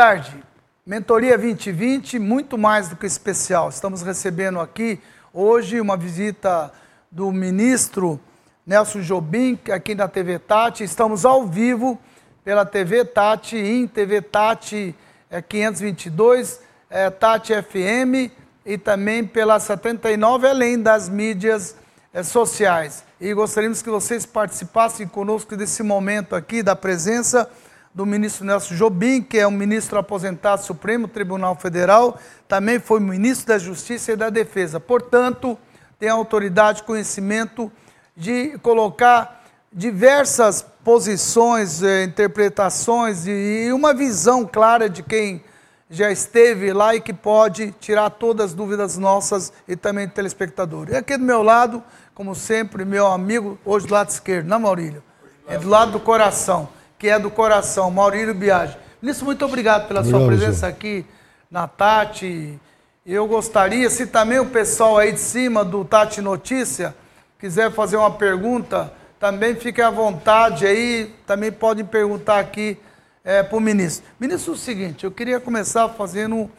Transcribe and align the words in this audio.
tarde. 0.00 0.42
Mentoria 0.86 1.36
2020, 1.36 2.18
muito 2.18 2.56
mais 2.56 2.88
do 2.88 2.96
que 2.96 3.04
especial. 3.04 3.68
Estamos 3.68 4.00
recebendo 4.00 4.58
aqui 4.58 4.98
hoje 5.30 5.78
uma 5.78 5.94
visita 5.94 6.72
do 7.10 7.30
ministro 7.30 8.18
Nelson 8.66 9.00
Jobim, 9.00 9.58
aqui 9.70 9.94
na 9.94 10.08
TV 10.08 10.38
Tati. 10.38 10.84
Estamos 10.84 11.26
ao 11.26 11.46
vivo 11.46 12.00
pela 12.42 12.64
TV 12.64 13.04
Tati, 13.04 13.58
em 13.58 13.86
TV 13.86 14.22
Tati 14.22 14.96
é, 15.28 15.42
522, 15.42 16.60
é, 16.88 17.10
Tati 17.10 17.52
FM 17.52 18.32
e 18.64 18.78
também 18.78 19.22
pela 19.22 19.60
79, 19.60 20.48
além 20.48 20.80
das 20.80 21.10
mídias 21.10 21.76
é, 22.14 22.22
sociais. 22.22 23.04
E 23.20 23.34
gostaríamos 23.34 23.82
que 23.82 23.90
vocês 23.90 24.24
participassem 24.24 25.06
conosco 25.06 25.54
desse 25.58 25.82
momento 25.82 26.34
aqui 26.34 26.62
da 26.62 26.74
presença 26.74 27.50
do 27.92 28.06
ministro 28.06 28.44
Nelson 28.44 28.74
Jobim, 28.74 29.20
que 29.20 29.38
é 29.38 29.46
um 29.46 29.50
ministro 29.50 29.98
aposentado 29.98 30.62
do 30.62 30.66
Supremo 30.66 31.08
Tribunal 31.08 31.56
Federal, 31.56 32.18
também 32.46 32.78
foi 32.78 33.00
ministro 33.00 33.48
da 33.48 33.58
Justiça 33.58 34.12
e 34.12 34.16
da 34.16 34.30
Defesa. 34.30 34.78
Portanto, 34.78 35.58
tem 35.98 36.08
autoridade, 36.08 36.84
conhecimento 36.84 37.70
de 38.16 38.56
colocar 38.58 39.44
diversas 39.72 40.64
posições, 40.84 41.82
eh, 41.82 42.04
interpretações 42.04 43.26
e 43.26 43.70
uma 43.72 43.92
visão 43.92 44.46
clara 44.46 44.88
de 44.88 45.02
quem 45.02 45.42
já 45.88 46.10
esteve 46.10 46.72
lá 46.72 46.94
e 46.94 47.00
que 47.00 47.12
pode 47.12 47.72
tirar 47.80 48.10
todas 48.10 48.46
as 48.46 48.54
dúvidas 48.54 48.96
nossas 48.96 49.52
e 49.66 49.74
também 49.74 50.06
do 50.06 50.12
telespectador. 50.12 50.88
E 50.88 50.96
aqui 50.96 51.16
do 51.16 51.24
meu 51.24 51.42
lado, 51.42 51.82
como 52.14 52.34
sempre, 52.34 52.84
meu 52.84 53.08
amigo, 53.08 53.58
hoje 53.64 53.86
do 53.86 53.94
lado 53.94 54.10
esquerdo, 54.10 54.46
não, 54.46 54.60
Maurílio? 54.60 55.02
É 55.48 55.58
do 55.58 55.68
lado 55.68 55.92
do 55.92 56.00
coração 56.00 56.68
que 57.00 57.08
é 57.08 57.18
do 57.18 57.30
coração, 57.30 57.90
Maurílio 57.90 58.34
Biagi. 58.34 58.76
Ministro, 59.00 59.24
muito 59.24 59.42
obrigado 59.42 59.88
pela 59.88 60.00
obrigado, 60.00 60.20
sua 60.20 60.28
presença 60.28 60.66
aqui 60.66 61.06
na 61.50 61.66
Tati. 61.66 62.60
Eu 63.06 63.26
gostaria, 63.26 63.88
se 63.88 64.06
também 64.06 64.38
o 64.38 64.44
pessoal 64.44 64.98
aí 64.98 65.10
de 65.10 65.18
cima 65.18 65.64
do 65.64 65.82
Tati 65.82 66.20
Notícia 66.20 66.94
quiser 67.38 67.72
fazer 67.72 67.96
uma 67.96 68.10
pergunta, 68.10 68.92
também 69.18 69.54
fique 69.54 69.80
à 69.80 69.88
vontade 69.88 70.66
aí, 70.66 71.10
também 71.26 71.50
podem 71.50 71.86
perguntar 71.86 72.38
aqui 72.38 72.76
é, 73.24 73.42
para 73.42 73.56
o 73.56 73.60
ministro. 73.60 74.04
Ministro, 74.20 74.52
é 74.52 74.54
o 74.54 74.58
seguinte, 74.58 75.04
eu 75.04 75.10
queria 75.10 75.40
começar 75.40 75.88
fazendo 75.88 76.50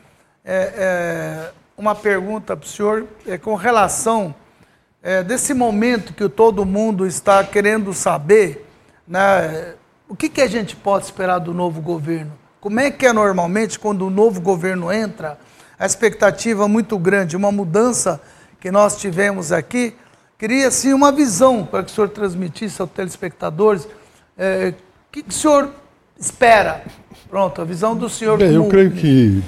é, 0.43 0.73
é, 0.75 1.51
uma 1.77 1.93
pergunta 1.93 2.57
para 2.57 2.65
o 2.65 2.67
senhor 2.67 3.05
é, 3.27 3.37
com 3.37 3.53
relação 3.53 4.33
é, 5.03 5.21
desse 5.21 5.53
momento 5.53 6.15
que 6.15 6.27
todo 6.27 6.65
mundo 6.65 7.05
está 7.05 7.43
querendo 7.43 7.93
saber, 7.93 8.67
né, 9.07 9.75
o 10.11 10.15
que, 10.15 10.27
que 10.27 10.41
a 10.41 10.47
gente 10.47 10.75
pode 10.75 11.05
esperar 11.05 11.39
do 11.39 11.53
novo 11.53 11.79
governo? 11.79 12.33
Como 12.59 12.81
é 12.81 12.91
que 12.91 13.05
é 13.05 13.13
normalmente 13.13 13.79
quando 13.79 14.05
o 14.05 14.09
novo 14.09 14.41
governo 14.41 14.91
entra? 14.91 15.39
A 15.79 15.85
expectativa 15.85 16.67
muito 16.67 16.99
grande, 16.99 17.37
uma 17.37 17.49
mudança 17.49 18.21
que 18.59 18.69
nós 18.69 18.97
tivemos 18.97 19.53
aqui. 19.53 19.93
Queria, 20.37 20.69
sim, 20.69 20.91
uma 20.91 21.13
visão 21.13 21.65
para 21.65 21.81
que 21.81 21.93
o 21.93 21.95
senhor 21.95 22.09
transmitisse 22.09 22.81
aos 22.81 22.91
telespectadores. 22.91 23.87
É, 24.37 24.73
o 24.73 25.11
que, 25.13 25.23
que 25.23 25.29
o 25.29 25.33
senhor 25.33 25.69
espera? 26.19 26.83
Pronto, 27.29 27.61
a 27.61 27.63
visão 27.63 27.95
do 27.95 28.09
senhor. 28.09 28.37
Bem, 28.37 28.53
eu 28.53 28.67
creio 28.67 28.91
que 28.91 29.41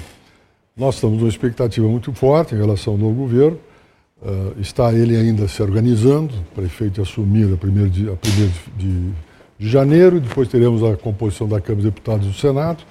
nós 0.74 0.94
estamos 0.94 1.18
numa 1.18 1.28
expectativa 1.28 1.86
muito 1.86 2.10
forte 2.14 2.54
em 2.54 2.58
relação 2.58 2.94
ao 2.94 2.98
novo 2.98 3.16
governo. 3.16 3.60
Uh, 4.22 4.58
está 4.58 4.94
ele 4.94 5.14
ainda 5.14 5.46
se 5.46 5.62
organizando 5.62 6.32
para 6.54 6.64
efeito 6.64 6.94
de 6.94 7.00
assumir 7.02 7.44
a 7.44 7.66
1 7.66 7.88
de, 7.90 8.10
a 8.10 8.16
primeiro 8.16 8.50
de 8.78 9.12
de 9.14 9.33
janeiro, 9.58 10.20
depois 10.20 10.48
teremos 10.48 10.82
a 10.82 10.96
composição 10.96 11.48
da 11.48 11.60
Câmara 11.60 11.82
de 11.82 11.90
Deputados 11.90 12.26
e 12.26 12.30
do 12.30 12.36
Senado. 12.36 12.82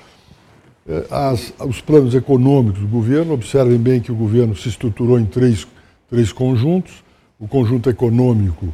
Eh, 0.87 1.05
as, 1.09 1.53
os 1.59 1.81
planos 1.81 2.15
econômicos 2.15 2.81
do 2.81 2.87
governo, 2.87 3.33
observem 3.33 3.77
bem 3.77 3.99
que 3.99 4.11
o 4.11 4.15
governo 4.15 4.55
se 4.55 4.69
estruturou 4.69 5.19
em 5.19 5.25
três, 5.25 5.67
três 6.09 6.31
conjuntos. 6.31 7.03
O 7.39 7.47
conjunto 7.47 7.89
econômico 7.89 8.73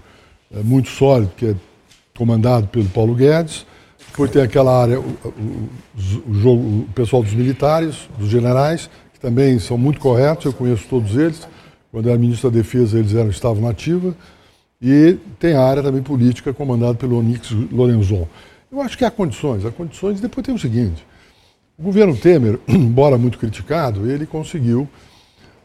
é 0.54 0.62
muito 0.62 0.90
sólido, 0.90 1.32
que 1.36 1.48
é 1.48 1.56
comandado 2.18 2.68
pelo 2.68 2.88
Paulo 2.90 3.16
Guedes. 3.16 3.66
Depois 4.12 4.32
tem 4.32 4.42
aquela 4.42 4.82
área, 4.82 5.00
o, 5.00 5.04
o, 5.04 5.70
o, 6.28 6.80
o 6.82 6.88
pessoal 6.94 7.24
dos 7.24 7.34
militares, 7.34 8.10
dos 8.18 8.30
generais, 8.30 8.90
que 9.14 9.20
também 9.20 9.60
são 9.60 9.78
muito 9.78 10.00
corretos, 10.00 10.46
eu 10.46 10.54
conheço 10.54 10.86
todos 10.90 11.16
eles. 11.16 11.48
Quando 11.92 12.10
era 12.10 12.18
ministro 12.18 12.52
da 12.52 12.58
Defesa, 12.58 13.00
eles 13.00 13.14
eram, 13.14 13.30
estavam 13.30 13.62
na 13.62 13.70
ativa. 13.70 14.16
E 14.82 15.18
tem 15.38 15.56
a 15.56 15.62
área 15.62 15.84
também 15.84 16.02
política 16.02 16.54
comandada 16.54 16.94
pelo 16.94 17.20
Onix 17.20 17.52
Lorenzon. 17.70 18.26
Eu 18.72 18.82
acho 18.82 18.98
que 18.98 19.04
há 19.04 19.12
condições. 19.12 19.66
Há 19.66 19.72
condições. 19.72 20.22
Depois 20.22 20.46
tem 20.46 20.56
o 20.56 20.60
seguinte: 20.60 21.06
o 21.78 21.84
governo 21.84 22.16
Temer, 22.16 22.60
embora 22.68 23.18
muito 23.18 23.38
criticado, 23.38 24.10
ele 24.10 24.26
conseguiu 24.26 24.88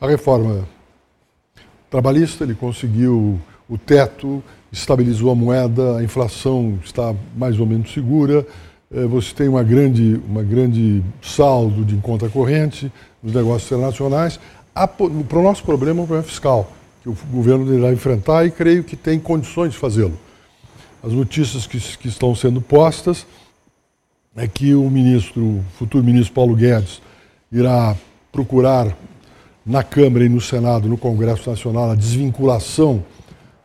a 0.01 0.09
reforma 0.09 0.67
trabalhista, 1.89 2.43
ele 2.43 2.55
conseguiu 2.55 3.41
o 3.69 3.79
teto, 3.79 4.43
estabilizou 4.73 5.31
a 5.31 5.35
moeda, 5.35 5.99
a 5.99 6.03
inflação 6.03 6.77
está 6.85 7.15
mais 7.37 7.61
ou 7.61 7.67
menos 7.67 7.93
segura, 7.93 8.45
eh, 8.93 9.05
você 9.07 9.33
tem 9.33 9.49
uma 9.49 9.63
grande, 9.63 10.21
uma 10.29 10.43
grande 10.43 11.05
saldo 11.23 11.85
de 11.85 11.97
conta 11.99 12.29
corrente 12.29 12.93
nos 13.23 13.33
negócios 13.33 13.71
internacionais. 13.71 14.41
Para 14.75 15.39
o 15.39 15.43
nosso 15.43 15.63
problema, 15.63 16.01
é 16.01 16.03
um 16.03 16.07
problema 16.07 16.29
fiscal 16.29 16.69
que 17.04 17.10
o 17.10 17.16
governo 17.31 17.72
irá 17.75 17.92
enfrentar 17.92 18.47
e 18.47 18.50
creio 18.50 18.82
que 18.82 18.97
tem 18.97 19.20
condições 19.20 19.72
de 19.72 19.78
fazê-lo. 19.78 20.19
As 21.03 21.12
notícias 21.12 21.66
que, 21.66 21.78
que, 21.78 22.09
estão 22.09 22.34
sendo 22.34 22.62
postas 22.62 23.26
é 24.34 24.48
que 24.48 24.75
o 24.75 24.88
ministro, 24.88 25.42
o 25.42 25.65
futuro 25.76 26.03
ministro 26.03 26.32
Paulo 26.32 26.56
Guedes, 26.56 27.03
irá 27.53 27.94
procurar 28.32 28.97
na 29.66 29.82
Câmara 29.82 30.25
e 30.25 30.31
no 30.31 30.41
Senado, 30.41 30.88
no 30.88 30.97
Congresso 30.97 31.48
Nacional, 31.50 31.91
a 31.91 31.94
desvinculação 31.94 33.04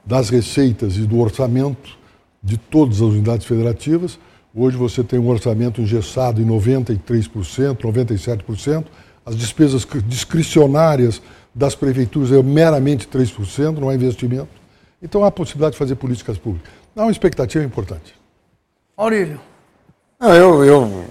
das 0.06 0.30
receitas 0.30 0.98
e 0.98 1.06
do 1.06 1.18
orçamento 1.18 1.98
de 2.44 2.58
todas 2.58 2.98
as 2.98 3.08
unidades 3.08 3.48
federativas. 3.48 4.20
Hoje 4.54 4.76
você 4.76 5.02
tem 5.02 5.18
um 5.18 5.30
orçamento 5.30 5.80
engessado 5.80 6.42
em 6.42 6.46
93%, 6.46 7.78
97%. 7.78 8.86
As 9.26 9.38
despesas 9.38 9.88
discricionárias 10.08 11.22
das 11.54 11.76
prefeituras 11.76 12.32
é 12.32 12.42
meramente 12.42 13.08
3%, 13.08 13.78
não 13.78 13.90
há 13.90 13.96
investimento. 13.96 14.50
Então 15.02 15.24
há 15.24 15.32
possibilidade 15.32 15.74
de 15.74 15.80
fazer 15.80 15.96
políticas 15.96 16.38
públicas. 16.38 16.72
Há 16.96 17.04
uma 17.04 17.12
expectativa 17.12 17.64
importante. 17.64 18.14
Maurílio. 18.98 19.40
Não, 20.20 20.34
eu, 20.36 20.66
eu 20.66 21.06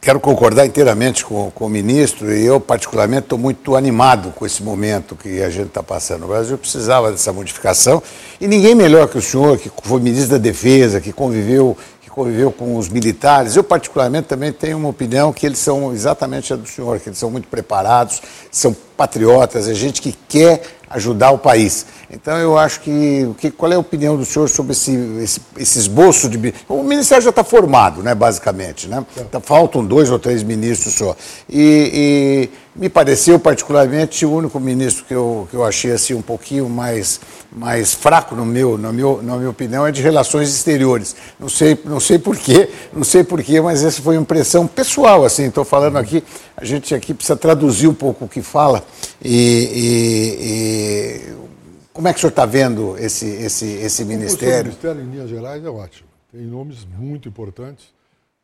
quero 0.00 0.20
concordar 0.20 0.66
inteiramente 0.66 1.24
com, 1.24 1.50
com 1.50 1.66
o 1.66 1.68
ministro 1.68 2.30
e 2.34 2.44
eu, 2.44 2.60
particularmente, 2.60 3.22
estou 3.22 3.38
muito 3.38 3.76
animado 3.76 4.32
com 4.32 4.44
esse 4.44 4.62
momento 4.62 5.16
que 5.16 5.42
a 5.42 5.48
gente 5.48 5.68
está 5.68 5.82
passando. 5.82 6.24
O 6.24 6.28
Brasil 6.28 6.58
precisava 6.58 7.10
dessa 7.10 7.32
modificação 7.32 8.02
e 8.40 8.46
ninguém 8.46 8.74
melhor 8.74 9.08
que 9.08 9.16
o 9.16 9.22
senhor, 9.22 9.58
que 9.58 9.70
foi 9.82 10.00
ministro 10.00 10.32
da 10.32 10.38
Defesa, 10.38 11.00
que 11.00 11.12
conviveu 11.12 11.76
que 12.10 12.14
conviveu 12.14 12.50
com 12.50 12.76
os 12.76 12.88
militares. 12.88 13.54
Eu, 13.56 13.62
particularmente, 13.62 14.26
também 14.26 14.52
tenho 14.52 14.76
uma 14.76 14.88
opinião 14.88 15.32
que 15.32 15.46
eles 15.46 15.58
são 15.58 15.92
exatamente 15.92 16.52
a 16.52 16.56
do 16.56 16.66
senhor, 16.66 16.98
que 16.98 17.08
eles 17.08 17.18
são 17.18 17.30
muito 17.30 17.46
preparados, 17.48 18.20
são 18.50 18.76
patriotas, 18.96 19.68
é 19.68 19.74
gente 19.74 20.02
que 20.02 20.12
quer 20.28 20.62
ajudar 20.90 21.30
o 21.30 21.38
país. 21.38 21.86
Então, 22.10 22.36
eu 22.36 22.58
acho 22.58 22.80
que, 22.80 23.32
que 23.38 23.50
qual 23.50 23.70
é 23.70 23.76
a 23.76 23.78
opinião 23.78 24.16
do 24.16 24.24
senhor 24.24 24.48
sobre 24.48 24.72
esse, 24.72 24.92
esse, 25.22 25.40
esse 25.56 25.78
esboço 25.78 26.28
de... 26.28 26.52
O 26.68 26.82
Ministério 26.82 27.22
já 27.22 27.30
está 27.30 27.44
formado, 27.44 28.02
né, 28.02 28.12
basicamente. 28.12 28.88
Né? 28.88 29.04
Tá, 29.30 29.40
faltam 29.40 29.84
dois 29.84 30.10
ou 30.10 30.18
três 30.18 30.42
ministros 30.42 30.94
só. 30.94 31.14
E, 31.48 32.50
e, 32.69 32.69
me 32.80 32.88
pareceu, 32.88 33.38
particularmente, 33.38 34.24
o 34.24 34.32
único 34.32 34.58
ministro 34.58 35.04
que 35.04 35.14
eu, 35.14 35.46
que 35.50 35.54
eu 35.54 35.62
achei 35.62 35.92
assim, 35.92 36.14
um 36.14 36.22
pouquinho 36.22 36.66
mais, 36.66 37.20
mais 37.52 37.92
fraco, 37.92 38.34
no 38.34 38.46
meu, 38.46 38.78
no 38.78 38.90
meu, 38.90 39.22
na 39.22 39.36
minha 39.36 39.50
opinião, 39.50 39.86
é 39.86 39.92
de 39.92 40.00
relações 40.00 40.48
exteriores. 40.48 41.14
Não 41.38 41.50
sei, 41.50 41.78
não 41.84 42.00
sei 42.00 42.18
porquê, 42.18 42.70
não 42.90 43.04
sei 43.04 43.22
porquê, 43.22 43.60
mas 43.60 43.84
essa 43.84 44.00
foi 44.00 44.16
uma 44.16 44.22
impressão 44.22 44.66
pessoal. 44.66 45.26
assim. 45.26 45.48
Estou 45.48 45.62
falando 45.62 45.98
aqui, 45.98 46.24
a 46.56 46.64
gente 46.64 46.94
aqui 46.94 47.12
precisa 47.12 47.36
traduzir 47.36 47.86
um 47.86 47.92
pouco 47.92 48.24
o 48.24 48.28
que 48.28 48.40
fala. 48.40 48.82
e, 49.22 49.36
e, 49.76 51.36
e 51.36 51.50
como 51.92 52.08
é 52.08 52.14
que 52.14 52.18
o 52.18 52.20
senhor 52.22 52.30
está 52.30 52.46
vendo 52.46 52.96
esse, 52.96 53.26
esse, 53.26 53.66
esse 53.66 54.06
ministério? 54.06 54.60
O 54.60 54.64
ministério, 54.68 55.02
em 55.02 55.10
linhas 55.10 55.28
gerais, 55.28 55.62
é 55.62 55.68
ótimo. 55.68 56.08
Tem 56.32 56.40
nomes 56.40 56.86
muito 56.98 57.28
importantes. 57.28 57.88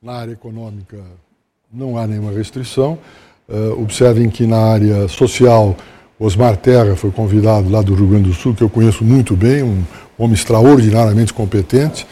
Na 0.02 0.12
área 0.12 0.32
econômica, 0.32 1.02
não 1.72 1.96
há 1.96 2.06
nenhuma 2.06 2.32
restrição. 2.32 2.98
Uh, 3.48 3.80
observem 3.80 4.28
que 4.28 4.44
na 4.46 4.58
área 4.58 5.06
social, 5.06 5.76
Osmar 6.18 6.56
Terra 6.56 6.96
foi 6.96 7.12
convidado 7.12 7.70
lá 7.70 7.80
do 7.80 7.94
Rio 7.94 8.08
Grande 8.08 8.28
do 8.28 8.34
Sul, 8.34 8.54
que 8.54 8.62
eu 8.62 8.68
conheço 8.68 9.04
muito 9.04 9.36
bem, 9.36 9.62
um 9.62 9.84
homem 10.18 10.34
extraordinariamente 10.34 11.32
competente. 11.32 12.06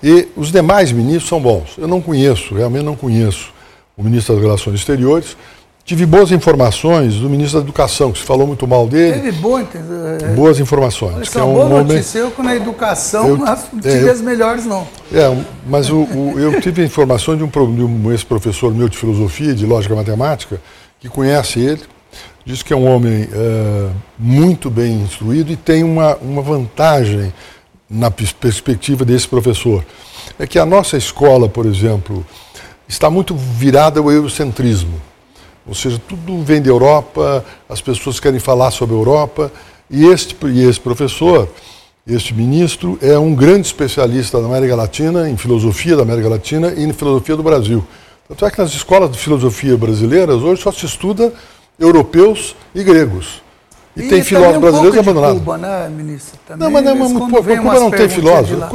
E 0.00 0.28
os 0.36 0.52
demais 0.52 0.92
ministros 0.92 1.28
são 1.28 1.40
bons. 1.40 1.76
Eu 1.78 1.88
não 1.88 2.00
conheço, 2.00 2.54
realmente 2.54 2.84
não 2.84 2.94
conheço 2.94 3.52
o 3.96 4.04
ministro 4.04 4.34
das 4.34 4.42
Relações 4.42 4.74
Exteriores. 4.76 5.36
Tive 5.84 6.06
boas 6.06 6.30
informações 6.30 7.16
do 7.16 7.28
ministro 7.28 7.60
da 7.60 7.64
Educação, 7.64 8.12
que 8.12 8.18
se 8.18 8.24
falou 8.24 8.46
muito 8.46 8.66
mal 8.66 8.86
dele. 8.86 9.20
Teve 9.20 9.32
boa, 9.32 9.60
é, 9.60 10.26
boas 10.34 10.60
informações. 10.60 11.28
Isso 11.28 11.38
é 11.38 11.42
homem... 11.42 11.84
notícia. 11.84 12.18
Eu, 12.20 12.32
na 12.38 12.54
educação, 12.54 13.28
eu, 13.28 13.36
não 13.36 13.56
tive 13.80 14.08
é, 14.08 14.10
as 14.10 14.20
melhores, 14.20 14.64
não. 14.64 14.86
É, 15.12 15.44
mas 15.66 15.90
o, 15.90 16.02
o, 16.02 16.38
eu 16.38 16.60
tive 16.60 16.84
informações 16.84 17.38
de 17.38 17.44
um, 17.44 17.48
de 17.48 17.82
um 17.82 18.12
ex-professor 18.12 18.72
meu 18.72 18.88
de 18.88 18.96
filosofia, 18.96 19.54
de 19.54 19.66
lógica 19.66 19.94
matemática, 19.94 20.60
que 21.00 21.08
conhece 21.08 21.60
ele, 21.60 21.82
diz 22.44 22.62
que 22.62 22.72
é 22.72 22.76
um 22.76 22.86
homem 22.86 23.28
é, 23.32 23.90
muito 24.18 24.70
bem 24.70 25.02
instruído 25.02 25.52
e 25.52 25.56
tem 25.56 25.82
uma, 25.82 26.16
uma 26.16 26.42
vantagem 26.42 27.32
na 27.88 28.10
perspectiva 28.10 29.04
desse 29.04 29.28
professor. 29.28 29.84
É 30.38 30.46
que 30.46 30.58
a 30.58 30.64
nossa 30.64 30.96
escola, 30.96 31.48
por 31.48 31.66
exemplo, 31.66 32.24
está 32.88 33.10
muito 33.10 33.34
virada 33.34 34.00
ao 34.00 34.10
eurocentrismo. 34.10 35.00
Ou 35.66 35.74
seja, 35.74 36.00
tudo 36.08 36.42
vem 36.42 36.60
da 36.60 36.68
Europa, 36.68 37.44
as 37.68 37.80
pessoas 37.80 38.18
querem 38.18 38.40
falar 38.40 38.70
sobre 38.70 38.94
a 38.94 38.98
Europa, 38.98 39.52
e 39.88 40.06
este, 40.06 40.36
e 40.46 40.64
esse 40.64 40.80
professor, 40.80 41.48
este 42.06 42.34
ministro, 42.34 42.98
é 43.00 43.18
um 43.18 43.34
grande 43.34 43.66
especialista 43.66 44.40
da 44.40 44.46
América 44.46 44.74
Latina, 44.74 45.28
em 45.28 45.36
filosofia 45.36 45.96
da 45.96 46.02
América 46.02 46.28
Latina 46.28 46.72
e 46.76 46.82
em 46.82 46.92
filosofia 46.92 47.36
do 47.36 47.42
Brasil. 47.42 47.84
Tanto 48.28 48.46
é 48.46 48.50
que 48.50 48.58
nas 48.58 48.72
escolas 48.72 49.10
de 49.10 49.18
filosofia 49.18 49.76
brasileiras 49.76 50.42
hoje 50.42 50.62
só 50.62 50.72
se 50.72 50.86
estuda 50.86 51.32
europeus 51.78 52.56
e 52.74 52.82
gregos. 52.82 53.42
E, 53.96 54.02
e 54.02 54.08
tem 54.08 54.22
filósofos 54.24 54.56
um 54.56 54.60
brasileiros 54.60 54.98
abandonados. 54.98 55.38
Cuba, 55.38 55.58
né, 55.58 55.88
ministro? 55.88 56.38
Também, 56.46 56.64
não, 56.64 56.70
mas 56.70 56.84
não, 56.84 56.96
mas, 56.96 57.12
Cuba 57.58 57.80
não 57.80 57.90
tem 57.90 58.08
filósofo. 58.08 58.68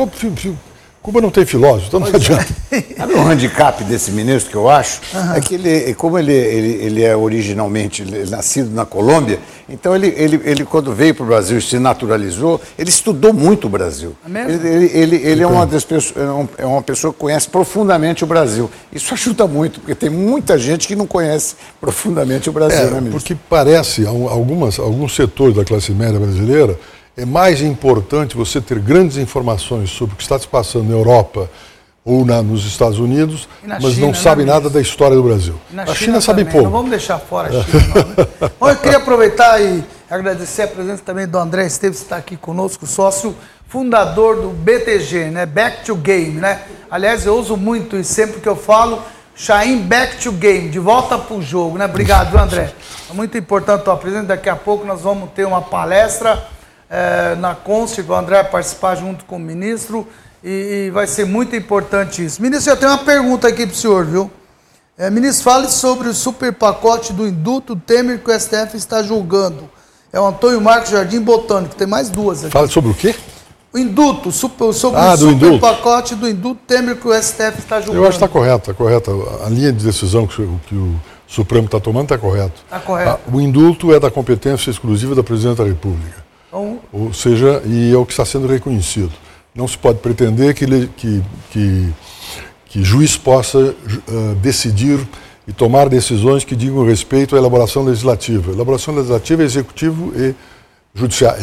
Cuba 1.08 1.22
não 1.22 1.30
tem 1.30 1.46
filósofo, 1.46 1.88
então 1.88 2.02
não 2.02 2.12
pois 2.12 2.30
é. 2.30 2.34
adianta. 2.34 2.54
É. 2.70 2.82
Sabe 3.00 3.14
o 3.14 3.22
handicap 3.22 3.82
desse 3.86 4.12
ministro 4.12 4.52
que 4.52 4.58
eu 4.58 4.70
acho? 4.70 5.00
Uhum. 5.14 5.34
É 5.36 5.40
que 5.40 5.56
ele, 5.56 5.94
como 5.94 6.20
ele, 6.20 6.34
ele, 6.34 6.84
ele 6.84 7.02
é 7.02 7.16
originalmente 7.16 8.04
nascido 8.30 8.76
na 8.76 8.86
Colômbia, 8.86 9.40
então 9.70 9.96
ele, 9.96 10.14
ele, 10.18 10.42
ele 10.44 10.66
quando 10.66 10.94
veio 10.94 11.16
para 11.16 11.24
o 11.24 11.28
Brasil 11.28 11.60
e 11.60 11.62
se 11.62 11.80
naturalizou, 11.80 12.60
ele 12.78 12.90
estudou 12.90 13.32
muito 13.32 13.68
o 13.68 13.70
Brasil. 13.70 14.18
É 14.26 14.52
ele, 14.52 14.68
ele, 14.68 14.86
ele, 14.86 15.16
ele 15.16 15.44
é, 15.44 15.48
uma 15.48 15.66
das 15.66 15.86
pessoas, 15.86 16.14
é, 16.58 16.64
é 16.64 16.66
uma 16.66 16.82
pessoa 16.82 17.14
que 17.14 17.20
conhece 17.20 17.48
profundamente 17.48 18.26
o 18.26 18.28
Brasil. 18.28 18.70
Isso 18.92 19.14
ajuda 19.14 19.48
muito, 19.48 19.80
porque 19.80 19.96
tem 19.96 20.10
muita 20.10 20.58
gente 20.58 20.90
que 20.90 20.96
não 20.98 21.08
conhece 21.08 21.56
profundamente 21.80 22.50
o 22.50 22.52
Brasil, 22.52 22.82
é, 22.82 22.92
né, 22.92 23.00
ministro? 23.00 23.12
Porque 23.12 23.38
parece, 23.50 24.06
algumas, 24.06 24.78
alguns 24.78 25.16
setores 25.16 25.56
da 25.56 25.64
classe 25.64 25.94
média 25.94 26.20
brasileira 26.20 26.78
é 27.18 27.26
mais 27.26 27.62
importante 27.62 28.38
você 28.38 28.62
ter 28.62 28.78
grandes 28.78 29.18
informações 29.18 29.90
sobre 29.90 30.14
o 30.14 30.18
que 30.18 30.22
está 30.22 30.38
se 30.38 30.48
passando 30.48 30.88
na 30.88 30.96
Europa 30.96 31.50
ou 32.06 32.24
na, 32.24 32.44
nos 32.44 32.64
Estados 32.64 33.00
Unidos, 33.00 33.50
mas 33.66 33.96
China, 33.96 34.08
não 34.08 34.14
sabe 34.14 34.46
nada 34.46 34.70
da 34.70 34.80
história 34.80 35.18
do 35.18 35.24
Brasil. 35.24 35.56
a 35.76 35.88
China, 35.88 35.96
China 35.96 36.22
sabe 36.22 36.46
pouco. 36.46 36.62
Não 36.62 36.72
vamos 36.72 36.92
deixar 36.92 37.18
fora 37.18 37.50
a 37.50 37.64
China. 37.64 37.84
Não, 37.96 38.24
né? 38.24 38.52
Bom, 38.60 38.70
eu 38.70 38.76
queria 38.76 38.98
aproveitar 39.00 39.60
e 39.60 39.84
agradecer 40.08 40.62
a 40.62 40.68
presença 40.68 41.02
também 41.04 41.28
do 41.28 41.40
André 41.40 41.66
Esteves, 41.66 42.00
que 42.00 42.06
está 42.06 42.18
aqui 42.18 42.38
conosco, 42.38 42.86
sócio 42.86 43.36
fundador 43.68 44.36
do 44.40 44.50
BTG, 44.50 45.32
né? 45.32 45.46
Back 45.48 45.86
to 45.86 45.96
Game, 45.96 46.40
né? 46.40 46.62
Aliás, 46.90 47.26
eu 47.26 47.36
uso 47.36 47.58
muito 47.58 47.98
e 47.98 48.04
sempre 48.04 48.40
que 48.40 48.48
eu 48.48 48.56
falo, 48.56 49.02
Chaim 49.36 49.80
Back 49.80 50.18
to 50.24 50.32
Game, 50.32 50.70
de 50.70 50.80
volta 50.80 51.18
para 51.18 51.36
o 51.36 51.42
jogo, 51.42 51.80
né? 51.80 51.86
Obrigado, 51.86 52.38
André. 52.38 52.72
É 53.10 53.14
muito 53.14 53.38
importante 53.38 53.80
a 53.80 53.84
tua 53.84 53.96
presença. 53.96 54.26
Daqui 54.26 54.50
a 54.50 54.56
pouco 54.56 54.86
nós 54.86 55.00
vamos 55.00 55.30
ter 55.32 55.48
uma 55.48 55.62
palestra 55.62 56.46
é, 56.90 57.36
na 57.36 57.54
Conce, 57.54 58.02
o 58.02 58.14
André 58.14 58.44
participar 58.44 58.96
junto 58.96 59.26
com 59.26 59.36
o 59.36 59.40
ministro 59.40 60.08
e, 60.44 60.86
e, 60.88 60.92
vai 60.92 61.08
ser 61.08 61.26
muito 61.26 61.56
importante 61.56 62.24
isso. 62.24 62.42
Ministro, 62.42 62.72
eu 62.72 62.78
tenho 62.78 62.92
uma 62.92 63.00
pergunta 63.00 63.48
aqui 63.48 63.66
para 63.66 63.74
o 63.74 63.76
senhor, 63.76 64.06
viu? 64.06 64.32
É, 64.98 65.10
ministro, 65.10 65.44
fale 65.44 65.70
sobre 65.70 66.08
o 66.08 66.14
super 66.14 66.54
pacote 66.54 67.14
do 67.14 67.28
induto 67.28 67.76
Temer 67.76 68.20
que 68.20 68.32
o 68.32 68.40
STF 68.40 68.76
está 68.76 69.04
julgando. 69.04 69.70
É 70.12 70.20
o 70.20 70.26
Antônio 70.26 70.62
Marcos 70.62 70.90
Jardim 70.90 71.20
Botânico, 71.20 71.76
tem 71.76 71.86
mais 71.86 72.10
duas 72.10 72.44
aqui. 72.44 72.54
Fale 72.54 72.70
sobre 72.70 72.92
o 72.92 72.94
quê? 72.94 73.14
O 73.74 73.78
induto, 73.78 74.32
super, 74.32 74.74
sobre 74.74 75.00
ah, 75.00 75.14
o 75.14 75.18
super 75.18 75.34
induto. 75.34 75.60
pacote 75.60 76.16
do 76.16 76.28
induto 76.28 76.62
Temer 76.66 76.96
que 76.96 77.08
o 77.08 77.14
STF 77.14 77.60
está 77.60 77.82
julgando. 77.82 78.04
Eu 78.04 78.08
acho 78.08 78.18
que 78.18 78.24
está 78.24 78.28
correto, 78.28 78.72
está 78.72 78.74
correto. 78.74 79.42
A 79.46 79.50
linha 79.50 79.72
de 79.72 79.86
decisão 79.86 80.26
que 80.26 80.42
o, 80.42 80.60
que 80.68 80.74
o 80.74 80.96
Supremo 81.28 81.66
está 81.66 81.80
tomando 81.80 82.06
está 82.06 82.18
correto. 82.18 82.62
Está 82.64 82.80
correto. 82.80 83.20
Ah, 83.28 83.36
o 83.36 83.42
indulto 83.42 83.94
é 83.94 84.00
da 84.00 84.10
competência 84.10 84.72
exclusiva 84.72 85.14
da 85.14 85.22
Presidente 85.22 85.58
da 85.58 85.66
República. 85.66 86.27
Então, 86.48 86.80
Ou 86.92 87.14
seja, 87.14 87.62
e 87.66 87.94
é 87.94 87.98
o 87.98 88.06
que 88.06 88.14
está 88.14 88.26
sendo 88.26 88.48
reconhecido. 88.48 89.12
Não 89.54 89.68
se 89.68 89.78
pode 89.78 90.00
pretender 90.00 90.54
que, 90.54 90.66
que, 90.96 91.24
que, 91.52 91.94
que 92.66 92.84
juiz 92.84 93.18
possa 93.18 93.58
uh, 93.60 94.36
decidir 94.42 95.00
e 95.48 95.54
tomar 95.54 95.90
decisões 95.90 96.44
que 96.44 96.56
digam 96.56 96.86
respeito 96.86 97.36
à 97.36 97.40
elaboração 97.40 97.84
legislativa. 97.84 98.52
Elaboração 98.52 98.94
legislativa 98.94 99.42
é 99.42 99.46
executivo 99.46 100.14
e, 100.16 100.36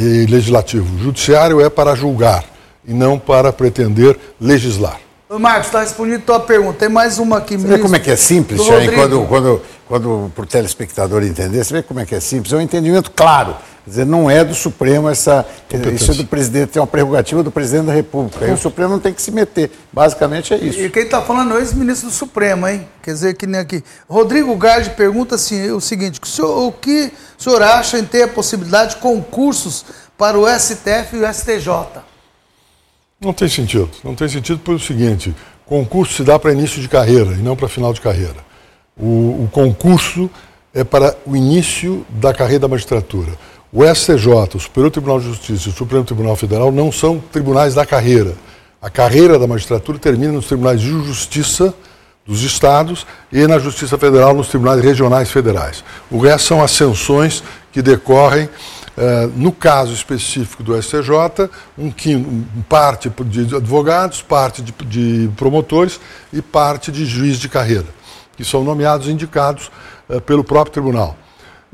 e 0.01 0.27
legislativo. 0.27 0.99
Judiciário 0.99 1.61
é 1.61 1.69
para 1.69 1.95
julgar 1.95 2.45
e 2.87 2.93
não 2.93 3.19
para 3.19 3.53
pretender 3.53 4.19
legislar. 4.41 5.01
Marcos, 5.29 5.67
está 5.67 5.81
respondendo 5.81 6.21
a 6.21 6.27
tua 6.27 6.41
pergunta. 6.41 6.79
Tem 6.79 6.89
mais 6.89 7.19
uma 7.19 7.39
aqui 7.39 7.55
mesmo. 7.55 7.69
Você 7.69 7.77
vê 7.77 7.83
como 7.83 7.97
é 7.97 7.99
que 7.99 8.11
é 8.11 8.17
simples, 8.17 8.61
quando, 8.95 9.27
quando, 9.27 9.63
quando 9.89 10.33
para 10.35 10.45
o 10.45 10.47
telespectador 10.47 11.25
entender, 11.25 11.65
você 11.65 11.75
vê 11.75 11.83
como 11.83 11.99
é 11.99 12.07
que 12.07 12.15
é 12.15 12.21
simples. 12.21 12.53
É 12.53 12.57
um 12.57 12.61
entendimento 12.61 13.11
claro. 13.11 13.57
Quer 13.85 13.91
dizer, 13.91 14.07
não 14.07 14.31
é 14.31 14.43
do 14.43 14.55
Supremo 14.55 15.11
essa. 15.11 15.45
Isso 15.95 16.13
é 16.13 16.15
do 16.15 16.25
presidente, 16.25 16.79
é 16.79 16.81
uma 16.81 16.87
prerrogativa 16.87 17.43
do 17.43 17.51
presidente 17.51 17.87
da 17.87 17.93
República. 17.93 18.47
E 18.47 18.51
o 18.51 18.57
Supremo 18.57 18.93
não 18.93 18.99
tem 18.99 19.13
que 19.13 19.21
se 19.21 19.31
meter. 19.31 19.71
Basicamente 19.93 20.55
é 20.55 20.57
isso. 20.57 20.81
E 20.81 20.89
quem 20.89 21.03
está 21.03 21.21
falando 21.21 21.53
é 21.53 21.57
o 21.57 21.59
ex-ministro 21.59 22.09
do 22.09 22.15
Supremo, 22.15 22.67
hein? 22.67 22.89
Quer 23.03 23.13
dizer, 23.13 23.35
que 23.35 23.47
nem 23.47 23.61
aqui. 23.61 23.85
Rodrigo 24.09 24.57
Gardi 24.57 24.89
pergunta 24.91 25.35
assim, 25.35 25.71
o 25.71 25.83
seguinte: 25.83 26.19
o, 26.23 26.27
senhor, 26.27 26.67
o 26.67 26.73
que 26.73 27.13
o 27.39 27.43
senhor 27.43 27.61
acha 27.61 27.99
em 27.99 28.05
ter 28.05 28.23
a 28.23 28.29
possibilidade 28.29 28.95
de 28.95 28.97
concursos 29.03 29.85
para 30.17 30.39
o 30.39 30.49
STF 30.49 31.17
e 31.17 31.19
o 31.19 31.35
STJ? 31.35 32.01
Não 33.21 33.35
tem 33.35 33.49
sentido. 33.51 33.91
Não 34.03 34.15
tem 34.15 34.29
sentido 34.31 34.61
pelo 34.61 34.81
seguinte: 34.81 35.37
concurso 35.67 36.15
se 36.15 36.23
dá 36.23 36.39
para 36.39 36.53
início 36.53 36.81
de 36.81 36.89
carreira 36.89 37.33
e 37.33 37.43
não 37.43 37.55
para 37.55 37.69
final 37.69 37.93
de 37.93 38.01
carreira. 38.01 38.37
O, 38.97 39.45
o 39.45 39.49
concurso 39.53 40.31
é 40.73 40.83
para 40.83 41.15
o 41.27 41.37
início 41.37 42.05
da 42.09 42.33
carreira 42.33 42.61
da 42.61 42.69
magistratura. 42.69 43.33
O 43.77 43.83
STJ, 43.85 44.55
o 44.55 44.61
Superior 44.61 44.89
Tribunal 44.89 45.19
de 45.19 45.27
Justiça 45.27 45.69
e 45.69 45.73
o 45.73 45.75
Supremo 45.75 46.05
Tribunal 46.05 46.37
Federal 46.37 46.71
não 46.71 46.93
são 46.93 47.19
tribunais 47.19 47.75
da 47.75 47.85
carreira. 47.85 48.33
A 48.81 48.89
carreira 48.89 49.37
da 49.37 49.49
magistratura 49.49 49.99
termina 49.99 50.33
nos 50.33 50.47
tribunais 50.47 50.81
de 50.81 50.87
justiça 50.87 51.75
dos 52.25 52.45
estados 52.45 53.05
e 53.33 53.45
na 53.49 53.59
Justiça 53.59 53.99
Federal 53.99 54.33
nos 54.33 54.47
tribunais 54.47 54.81
regionais 54.81 55.29
federais. 55.29 55.83
O 56.09 56.21
resto 56.21 56.47
são 56.47 56.63
ascensões 56.63 57.43
que 57.73 57.83
decorrem, 57.83 58.49
eh, 58.97 59.29
no 59.35 59.51
caso 59.51 59.93
específico 59.93 60.63
do 60.63 60.81
STJ, 60.81 61.51
um, 61.77 61.89
um, 61.89 62.45
parte 62.69 63.11
de 63.27 63.57
advogados, 63.57 64.23
parte 64.23 64.63
de, 64.63 64.73
de, 64.85 65.29
promotores 65.37 65.99
e 66.33 66.41
parte 66.41 66.93
de 66.93 67.05
juiz 67.05 67.41
de 67.41 67.49
carreira, 67.49 67.87
que 68.37 68.45
são 68.45 68.63
nomeados 68.63 69.09
e 69.09 69.11
indicados 69.11 69.69
eh, 70.09 70.21
pelo 70.21 70.45
próprio 70.45 70.75
tribunal. 70.75 71.17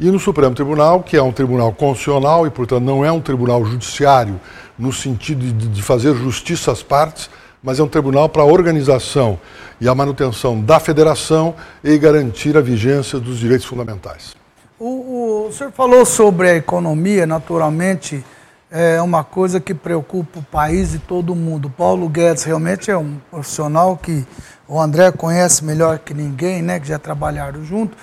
E 0.01 0.11
no 0.11 0.19
Supremo 0.19 0.55
Tribunal, 0.55 1.03
que 1.03 1.15
é 1.15 1.23
um 1.23 1.31
tribunal 1.31 1.75
constitucional 1.75 2.47
e, 2.47 2.51
portanto, 2.51 2.83
não 2.83 3.05
é 3.05 3.13
um 3.13 3.21
tribunal 3.21 3.63
judiciário 3.67 4.41
no 4.79 4.91
sentido 4.95 5.45
de, 5.45 5.69
de 5.69 5.83
fazer 5.83 6.15
justiça 6.15 6.73
às 6.73 6.83
partes, 6.83 7.29
mas 7.63 7.79
é 7.79 7.83
um 7.83 7.87
tribunal 7.87 8.27
para 8.27 8.41
a 8.41 8.47
organização 8.47 9.39
e 9.79 9.87
a 9.87 9.95
manutenção 9.95 10.59
da 10.59 10.81
federação 10.81 11.55
e 11.85 11.99
garantir 11.99 12.57
a 12.57 12.63
vigência 12.63 13.21
dos 13.21 13.39
direitos 13.39 13.67
fundamentais. 13.67 14.35
O, 14.79 14.87
o, 14.87 15.49
o 15.49 15.53
senhor 15.53 15.71
falou 15.71 16.07
sobre 16.07 16.49
a 16.49 16.57
economia, 16.57 17.27
naturalmente, 17.27 18.25
é 18.71 19.03
uma 19.03 19.23
coisa 19.23 19.61
que 19.61 19.75
preocupa 19.75 20.39
o 20.39 20.43
país 20.43 20.95
e 20.95 20.99
todo 20.99 21.35
mundo. 21.35 21.69
Paulo 21.69 22.09
Guedes 22.09 22.45
realmente 22.45 22.91
é 22.91 22.97
um 22.97 23.19
profissional 23.31 23.99
que 23.99 24.25
o 24.67 24.81
André 24.81 25.13
conhece 25.13 25.63
melhor 25.63 25.99
que 25.99 26.15
ninguém, 26.15 26.63
né, 26.63 26.81
que 26.81 26.89
já 26.89 26.99
trabalharam 26.99 27.63
junto. 27.63 27.95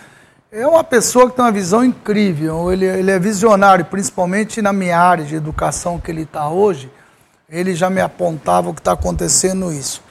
É 0.50 0.66
uma 0.66 0.84
pessoa 0.84 1.30
que 1.30 1.36
tem 1.36 1.44
uma 1.44 1.52
visão 1.52 1.84
incrível, 1.84 2.72
ele, 2.72 2.86
ele 2.86 3.12
é 3.12 3.20
visionário, 3.20 3.84
principalmente 3.84 4.62
na 4.62 4.72
minha 4.72 4.98
área 4.98 5.26
de 5.26 5.36
educação 5.36 6.00
que 6.00 6.10
ele 6.10 6.22
está 6.22 6.48
hoje, 6.48 6.90
ele 7.50 7.76
já 7.76 7.90
me 7.90 8.00
apontava 8.00 8.70
o 8.70 8.74
que 8.74 8.80
está 8.80 8.94
acontecendo 8.94 9.74
isso. 9.74 10.02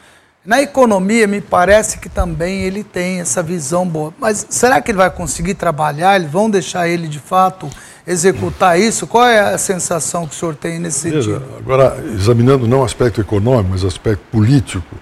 Na 0.45 0.61
economia, 0.61 1.27
me 1.27 1.41
parece 1.41 1.99
que 1.99 2.11
também 2.11 2.61
ele 2.61 2.85
tem 2.85 3.21
essa 3.21 3.43
visão 3.43 3.89
boa. 3.89 4.13
Mas 4.19 4.47
será 4.51 4.81
que 4.81 4.91
ele 4.91 4.99
vai 4.99 5.11
conseguir 5.11 5.55
trabalhar? 5.55 6.17
Eles 6.17 6.31
vão 6.31 6.49
deixar 6.49 6.87
ele, 6.87 7.09
de 7.09 7.19
fato, 7.19 7.69
executar 8.07 8.79
isso? 8.79 9.07
Qual 9.07 9.27
é 9.27 9.41
a 9.41 9.59
sensação 9.59 10.27
que 10.27 10.35
o 10.35 10.39
senhor 10.39 10.55
tem 10.55 10.79
nesse 10.79 11.11
Veja, 11.11 11.41
sentido? 11.41 11.57
Agora, 11.59 11.97
examinando 12.15 12.69
não 12.69 12.81
o 12.81 12.85
aspecto 12.85 13.21
econômico, 13.21 13.71
mas 13.71 13.83
o 13.83 13.89
aspecto 13.89 14.23
político, 14.31 14.97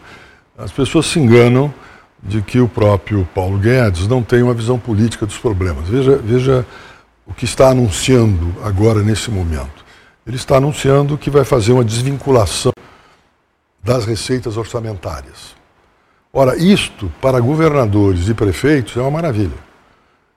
as 0.56 0.72
pessoas 0.72 1.06
se 1.06 1.18
enganam 1.18 1.74
de 2.24 2.40
que 2.40 2.58
o 2.58 2.66
próprio 2.66 3.28
Paulo 3.34 3.58
Guedes 3.58 4.08
não 4.08 4.22
tem 4.22 4.42
uma 4.42 4.54
visão 4.54 4.78
política 4.78 5.26
dos 5.26 5.36
problemas. 5.36 5.88
Veja, 5.88 6.16
veja 6.16 6.66
o 7.26 7.34
que 7.34 7.44
está 7.44 7.68
anunciando 7.68 8.54
agora 8.62 9.02
nesse 9.02 9.30
momento. 9.30 9.84
Ele 10.26 10.36
está 10.36 10.56
anunciando 10.56 11.18
que 11.18 11.28
vai 11.28 11.44
fazer 11.44 11.72
uma 11.72 11.84
desvinculação 11.84 12.72
das 13.82 14.06
receitas 14.06 14.56
orçamentárias. 14.56 15.54
Ora, 16.32 16.56
isto 16.56 17.12
para 17.20 17.38
governadores 17.38 18.28
e 18.28 18.34
prefeitos 18.34 18.96
é 18.96 19.00
uma 19.00 19.10
maravilha. 19.10 19.64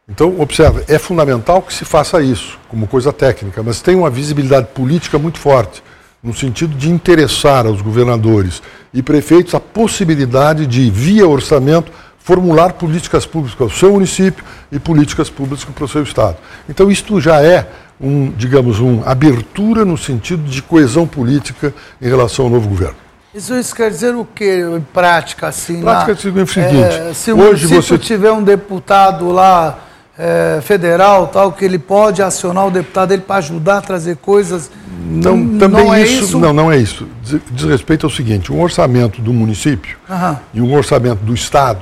Então, 0.07 0.39
observe, 0.39 0.83
é 0.87 0.99
fundamental 0.99 1.61
que 1.61 1.73
se 1.73 1.83
faça 1.83 2.21
isso 2.21 2.59
como 2.69 2.87
coisa 2.87 3.11
técnica, 3.11 3.63
mas 3.63 3.81
tem 3.81 3.95
uma 3.95 4.09
visibilidade 4.09 4.67
política 4.67 5.17
muito 5.17 5.39
forte, 5.39 5.81
no 6.21 6.33
sentido 6.33 6.75
de 6.75 6.89
interessar 6.89 7.65
aos 7.65 7.81
governadores 7.81 8.61
e 8.93 9.01
prefeitos 9.01 9.53
a 9.53 9.59
possibilidade 9.59 10.65
de, 10.65 10.89
via 10.89 11.27
orçamento, 11.27 11.91
formular 12.19 12.73
políticas 12.73 13.25
públicas 13.25 13.55
para 13.55 13.67
o 13.67 13.69
seu 13.69 13.93
município 13.93 14.43
e 14.71 14.79
políticas 14.79 15.29
públicas 15.29 15.63
para 15.63 15.85
o 15.85 15.87
seu 15.87 16.03
estado. 16.03 16.37
Então, 16.67 16.91
isto 16.91 17.21
já 17.21 17.41
é 17.41 17.67
um, 17.99 18.31
digamos, 18.31 18.79
uma 18.79 19.05
abertura 19.05 19.85
no 19.85 19.97
sentido 19.97 20.43
de 20.43 20.61
coesão 20.61 21.07
política 21.07 21.73
em 22.01 22.07
relação 22.07 22.45
ao 22.45 22.51
novo 22.51 22.67
governo. 22.67 22.95
Isso, 23.33 23.75
quer 23.75 23.89
dizer 23.89 24.15
o 24.15 24.25
que 24.25 24.61
em 24.61 24.81
prática? 24.81 25.47
Assim, 25.47 25.81
prática 25.81 26.31
na, 26.31 26.39
é 26.39 26.43
o 26.43 26.47
seguinte: 26.47 27.09
é, 27.09 27.13
se 27.13 27.31
o 27.31 27.39
hoje 27.39 27.67
você 27.67 27.97
tiver 27.97 28.31
um 28.31 28.43
deputado 28.43 29.29
lá 29.29 29.79
é, 30.17 30.59
federal, 30.61 31.27
tal, 31.27 31.51
que 31.51 31.63
ele 31.63 31.77
pode 31.77 32.21
acionar 32.21 32.65
o 32.65 32.71
deputado 32.71 33.09
dele 33.09 33.21
para 33.21 33.35
ajudar 33.37 33.77
a 33.77 33.81
trazer 33.81 34.17
coisas. 34.17 34.71
Não, 35.07 35.57
também 35.57 35.85
não 35.85 35.93
é 35.93 36.03
isso, 36.03 36.23
isso, 36.23 36.39
Não, 36.39 36.53
não 36.53 36.71
é 36.71 36.77
isso. 36.77 37.07
Diz, 37.23 37.39
diz, 37.51 37.65
respeito 37.65 38.05
ao 38.05 38.09
seguinte: 38.09 38.51
um 38.51 38.61
orçamento 38.61 39.21
do 39.21 39.33
município 39.33 39.97
Aham. 40.09 40.39
e 40.53 40.61
um 40.61 40.73
orçamento 40.73 41.23
do 41.23 41.33
Estado, 41.33 41.81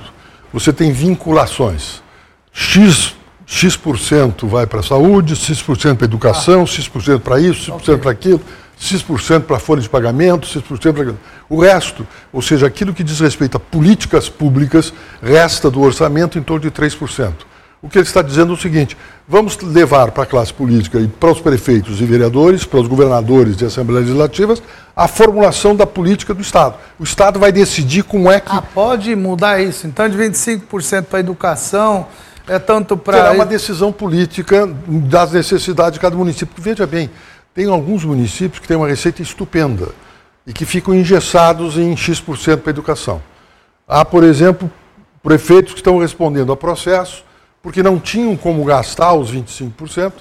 você 0.54 0.72
tem 0.72 0.92
vinculações. 0.92 2.02
X, 2.54 3.16
X 3.46 3.80
vai 4.44 4.66
para 4.66 4.80
a 4.80 4.84
saúde, 4.84 5.36
X 5.36 5.62
para 5.62 5.76
a 6.02 6.06
educação, 6.06 6.64
ah. 6.64 6.66
X 6.66 6.90
para 7.24 7.40
isso, 7.40 7.72
X 7.72 7.90
okay. 7.90 7.98
para 7.98 8.12
aquilo. 8.12 8.42
X% 8.78 9.46
para 9.46 9.58
folha 9.58 9.82
de 9.82 9.90
pagamento, 9.90 10.48
X% 10.48 10.94
para. 10.94 11.16
O 11.50 11.62
resto, 11.62 12.06
ou 12.32 12.42
seja, 12.42 12.68
aquilo 12.68 12.94
que 12.94 13.04
diz 13.04 13.20
respeito 13.20 13.56
a 13.56 13.60
políticas 13.60 14.28
públicas, 14.28 14.94
resta 15.22 15.72
do 15.72 15.82
orçamento 15.82 16.38
em 16.38 16.44
torno 16.44 16.62
de 16.62 16.72
3%. 16.72 17.34
O 17.86 17.88
que 17.88 18.00
ele 18.00 18.08
está 18.08 18.24
dizendo 18.24 18.52
é 18.52 18.56
o 18.56 18.58
seguinte: 18.58 18.98
vamos 19.28 19.56
levar 19.62 20.10
para 20.10 20.24
a 20.24 20.26
classe 20.26 20.52
política 20.52 21.00
e 21.00 21.08
para 21.08 21.30
os 21.30 21.40
prefeitos 21.40 22.02
e 22.02 22.04
vereadores, 22.04 22.66
para 22.66 22.80
os 22.80 22.88
governadores 22.88 23.62
e 23.62 23.66
assembleias 23.66 24.08
legislativas, 24.08 24.64
a 24.96 25.08
formulação 25.08 25.76
da 25.76 25.86
política 25.86 26.34
do 26.34 26.42
Estado. 26.42 26.78
O 27.00 27.04
Estado 27.04 27.40
vai 27.40 27.52
decidir 27.52 28.02
como 28.02 28.32
é 28.32 28.40
que. 28.40 28.50
Ah, 28.50 28.60
pode 28.60 29.16
mudar 29.16 29.62
isso. 29.62 29.86
Então, 29.86 30.10
de 30.10 30.18
25% 30.18 31.04
para 31.04 31.18
a 31.18 31.20
educação, 31.20 32.08
é 32.48 32.58
tanto 32.58 32.98
para. 32.98 33.18
Será 33.18 33.32
uma 33.34 33.46
decisão 33.46 33.92
política 33.92 34.68
das 34.88 35.32
necessidades 35.32 35.94
de 35.94 36.00
cada 36.00 36.16
município. 36.16 36.56
Veja 36.58 36.88
bem, 36.88 37.12
tem 37.54 37.68
alguns 37.68 38.04
municípios 38.04 38.58
que 38.58 38.68
têm 38.68 38.78
uma 38.78 38.88
receita 38.88 39.22
estupenda 39.22 39.90
e 40.48 40.52
que 40.52 40.66
ficam 40.66 40.92
engessados 40.92 41.78
em 41.78 41.96
X% 41.96 42.62
para 42.62 42.72
a 42.72 42.74
educação. 42.74 43.22
Há, 43.88 44.04
por 44.04 44.24
exemplo, 44.24 44.72
prefeitos 45.22 45.74
que 45.74 45.82
estão 45.82 46.00
respondendo 46.00 46.52
a 46.52 46.58
processo 46.58 47.25
porque 47.66 47.82
não 47.82 48.00
tinham 48.00 48.38
como 48.38 48.64
gastar 48.64 49.16
os 49.16 49.34
25% 49.34 50.14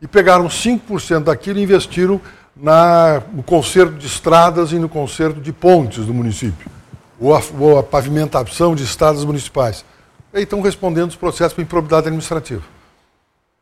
e 0.00 0.06
pegaram 0.06 0.46
5% 0.46 1.24
daquilo 1.24 1.58
e 1.58 1.62
investiram 1.64 2.20
na, 2.54 3.20
no 3.32 3.42
conserto 3.42 3.94
de 3.94 4.06
estradas 4.06 4.70
e 4.70 4.78
no 4.78 4.88
conserto 4.88 5.40
de 5.40 5.52
pontes 5.52 6.06
do 6.06 6.14
município, 6.14 6.70
ou 7.18 7.34
a, 7.34 7.42
ou 7.58 7.76
a 7.76 7.82
pavimentação 7.82 8.72
de 8.72 8.84
estradas 8.84 9.24
municipais. 9.24 9.84
E 10.32 10.36
aí 10.36 10.42
estão 10.44 10.60
respondendo 10.60 11.10
os 11.10 11.16
processos 11.16 11.54
por 11.54 11.62
improbidade 11.62 12.06
administrativa. 12.06 12.62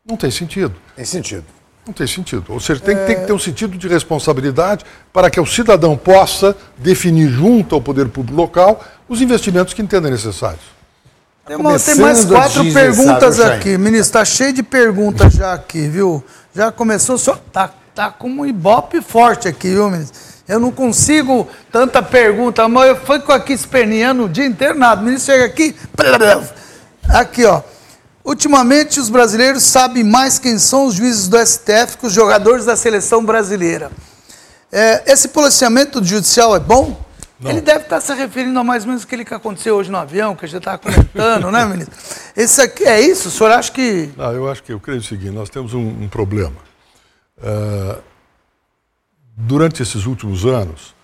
Não 0.06 0.18
tem 0.18 0.30
sentido. 0.30 0.74
Tem 0.94 1.06
sentido. 1.06 1.46
Não 1.86 1.94
tem 1.94 2.06
sentido. 2.06 2.44
Ou 2.52 2.60
seja, 2.60 2.80
tem, 2.82 2.94
é... 2.94 3.06
tem, 3.06 3.20
que 3.20 3.26
ter 3.26 3.32
um 3.32 3.38
sentido 3.38 3.78
de 3.78 3.88
responsabilidade 3.88 4.84
para 5.10 5.30
que 5.30 5.40
o 5.40 5.46
cidadão 5.46 5.96
possa 5.96 6.54
definir 6.76 7.30
junto 7.30 7.74
ao 7.74 7.80
poder 7.80 8.06
público 8.10 8.38
local 8.38 8.84
os 9.08 9.22
investimentos 9.22 9.72
que 9.72 9.80
entenda 9.80 10.10
necessários. 10.10 10.73
Tem, 11.46 11.58
mais 11.58 12.24
quatro 12.24 12.72
perguntas 12.72 13.38
aqui. 13.38 13.76
Ministro, 13.76 14.00
está 14.00 14.24
cheio 14.24 14.52
de 14.52 14.62
perguntas 14.62 15.34
já 15.34 15.52
aqui, 15.52 15.88
viu? 15.88 16.24
Já 16.54 16.72
começou 16.72 17.18
só. 17.18 17.38
Tá, 17.52 17.70
tá 17.94 18.10
com 18.10 18.28
um 18.28 18.46
ibope 18.46 19.02
forte 19.02 19.46
aqui, 19.46 19.68
viu, 19.68 19.90
ministro? 19.90 20.18
Eu 20.48 20.58
não 20.58 20.70
consigo 20.70 21.46
tanta 21.70 22.02
pergunta, 22.02 22.66
mas 22.66 22.88
eu 22.88 22.96
fui 22.96 23.22
aqui 23.28 23.52
esperneando 23.52 24.24
o 24.24 24.28
dia 24.28 24.46
inteiro, 24.46 24.78
nada. 24.78 25.02
O 25.02 25.04
ministro 25.04 25.32
chega 25.32 25.44
aqui. 25.44 25.76
Aqui, 27.08 27.44
ó. 27.44 27.60
Ultimamente, 28.24 28.98
os 28.98 29.10
brasileiros 29.10 29.62
sabem 29.64 30.02
mais 30.02 30.38
quem 30.38 30.58
são 30.58 30.86
os 30.86 30.94
juízes 30.94 31.28
do 31.28 31.36
STF 31.38 31.98
que 31.98 32.06
os 32.06 32.12
jogadores 32.12 32.64
da 32.64 32.74
seleção 32.74 33.22
brasileira. 33.22 33.90
É, 34.72 35.02
esse 35.06 35.28
policiamento 35.28 36.02
judicial 36.02 36.56
é 36.56 36.60
bom? 36.60 37.03
Não. 37.40 37.50
Ele 37.50 37.60
deve 37.60 37.84
estar 37.84 38.00
se 38.00 38.14
referindo 38.14 38.58
a 38.58 38.64
mais 38.64 38.84
ou 38.84 38.88
menos 38.88 39.02
aquilo 39.02 39.24
que 39.24 39.34
aconteceu 39.34 39.76
hoje 39.76 39.90
no 39.90 39.98
avião, 39.98 40.36
que 40.36 40.44
a 40.44 40.48
gente 40.48 40.58
estava 40.58 40.78
comentando, 40.78 41.50
né, 41.52 41.64
ministro? 41.64 41.94
Esse 42.36 42.62
aqui, 42.62 42.84
é 42.84 43.00
isso? 43.00 43.28
O 43.28 43.30
senhor 43.30 43.50
acha 43.50 43.72
que. 43.72 44.10
Não, 44.16 44.32
eu 44.32 44.48
acho 44.48 44.62
que, 44.62 44.72
eu 44.72 44.78
creio 44.78 45.00
o 45.00 45.02
seguinte: 45.02 45.32
nós 45.32 45.50
temos 45.50 45.74
um, 45.74 46.04
um 46.04 46.08
problema. 46.08 46.56
Uh, 47.38 48.00
durante 49.36 49.82
esses 49.82 50.06
últimos 50.06 50.44
anos, 50.46 50.94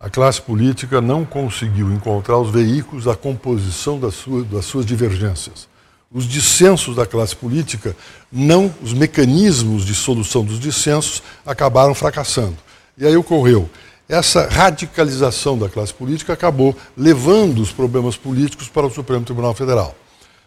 a 0.00 0.10
classe 0.10 0.42
política 0.42 1.00
não 1.00 1.24
conseguiu 1.24 1.92
encontrar 1.92 2.38
os 2.38 2.50
veículos 2.50 3.04
da 3.04 3.14
composição 3.14 3.98
das 3.98 4.14
suas, 4.14 4.46
das 4.46 4.64
suas 4.64 4.84
divergências. 4.84 5.68
Os 6.10 6.26
dissensos 6.26 6.96
da 6.96 7.06
classe 7.06 7.34
política, 7.34 7.96
não, 8.30 8.72
os 8.82 8.92
mecanismos 8.92 9.84
de 9.84 9.94
solução 9.94 10.44
dos 10.44 10.58
dissensos 10.58 11.22
acabaram 11.44 11.94
fracassando. 11.94 12.56
E 12.98 13.06
aí 13.06 13.16
ocorreu 13.16 13.68
essa 14.08 14.46
radicalização 14.48 15.58
da 15.58 15.68
classe 15.68 15.92
política 15.92 16.32
acabou 16.32 16.76
levando 16.96 17.60
os 17.60 17.72
problemas 17.72 18.16
políticos 18.16 18.68
para 18.68 18.86
o 18.86 18.90
Supremo 18.90 19.24
Tribunal 19.24 19.54
Federal. 19.54 19.94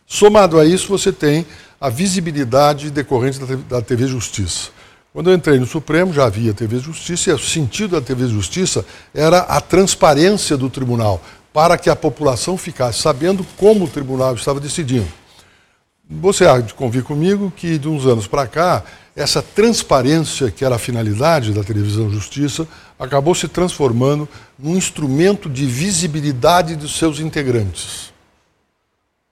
Somado 0.08 0.60
a 0.60 0.66
isso, 0.66 0.88
você 0.88 1.12
tem 1.12 1.46
a 1.80 1.90
visibilidade 1.90 2.90
decorrente 2.90 3.40
da 3.40 3.82
TV 3.82 4.08
Justiça. 4.08 4.70
Quando 5.14 5.30
eu 5.30 5.36
entrei 5.36 5.60
no 5.60 5.66
Supremo, 5.66 6.14
já 6.14 6.26
havia 6.26 6.54
TV 6.54 6.80
Justiça, 6.80 7.30
e 7.30 7.34
o 7.34 7.40
sentido 7.40 8.00
da 8.00 8.02
TV 8.02 8.28
Justiça 8.28 8.86
era 9.14 9.40
a 9.40 9.60
transparência 9.60 10.56
do 10.56 10.70
tribunal, 10.70 11.22
para 11.52 11.78
que 11.78 11.90
a 11.90 11.96
população 11.96 12.58
ficasse 12.58 13.02
sabendo 13.02 13.46
como 13.58 13.86
o 13.86 13.88
tribunal 13.88 14.36
estava 14.36 14.60
decidindo. 14.60 15.08
Você 16.10 16.46
há 16.46 16.60
de 16.60 16.74
convir 16.74 17.04
comigo 17.04 17.54
que, 17.56 17.78
de 17.78 17.88
uns 17.88 18.06
anos 18.06 18.26
para 18.26 18.48
cá, 18.48 18.84
essa 19.20 19.42
transparência, 19.42 20.50
que 20.50 20.64
era 20.64 20.76
a 20.76 20.80
finalidade 20.80 21.52
da 21.52 21.62
televisão 21.62 22.10
Justiça, 22.10 22.66
acabou 22.98 23.36
se 23.36 23.50
transformando 23.50 24.30
num 24.58 24.78
instrumento 24.78 25.50
de 25.50 25.66
visibilidade 25.66 26.74
dos 26.78 26.98
seus 26.98 27.20
integrantes. 27.20 28.14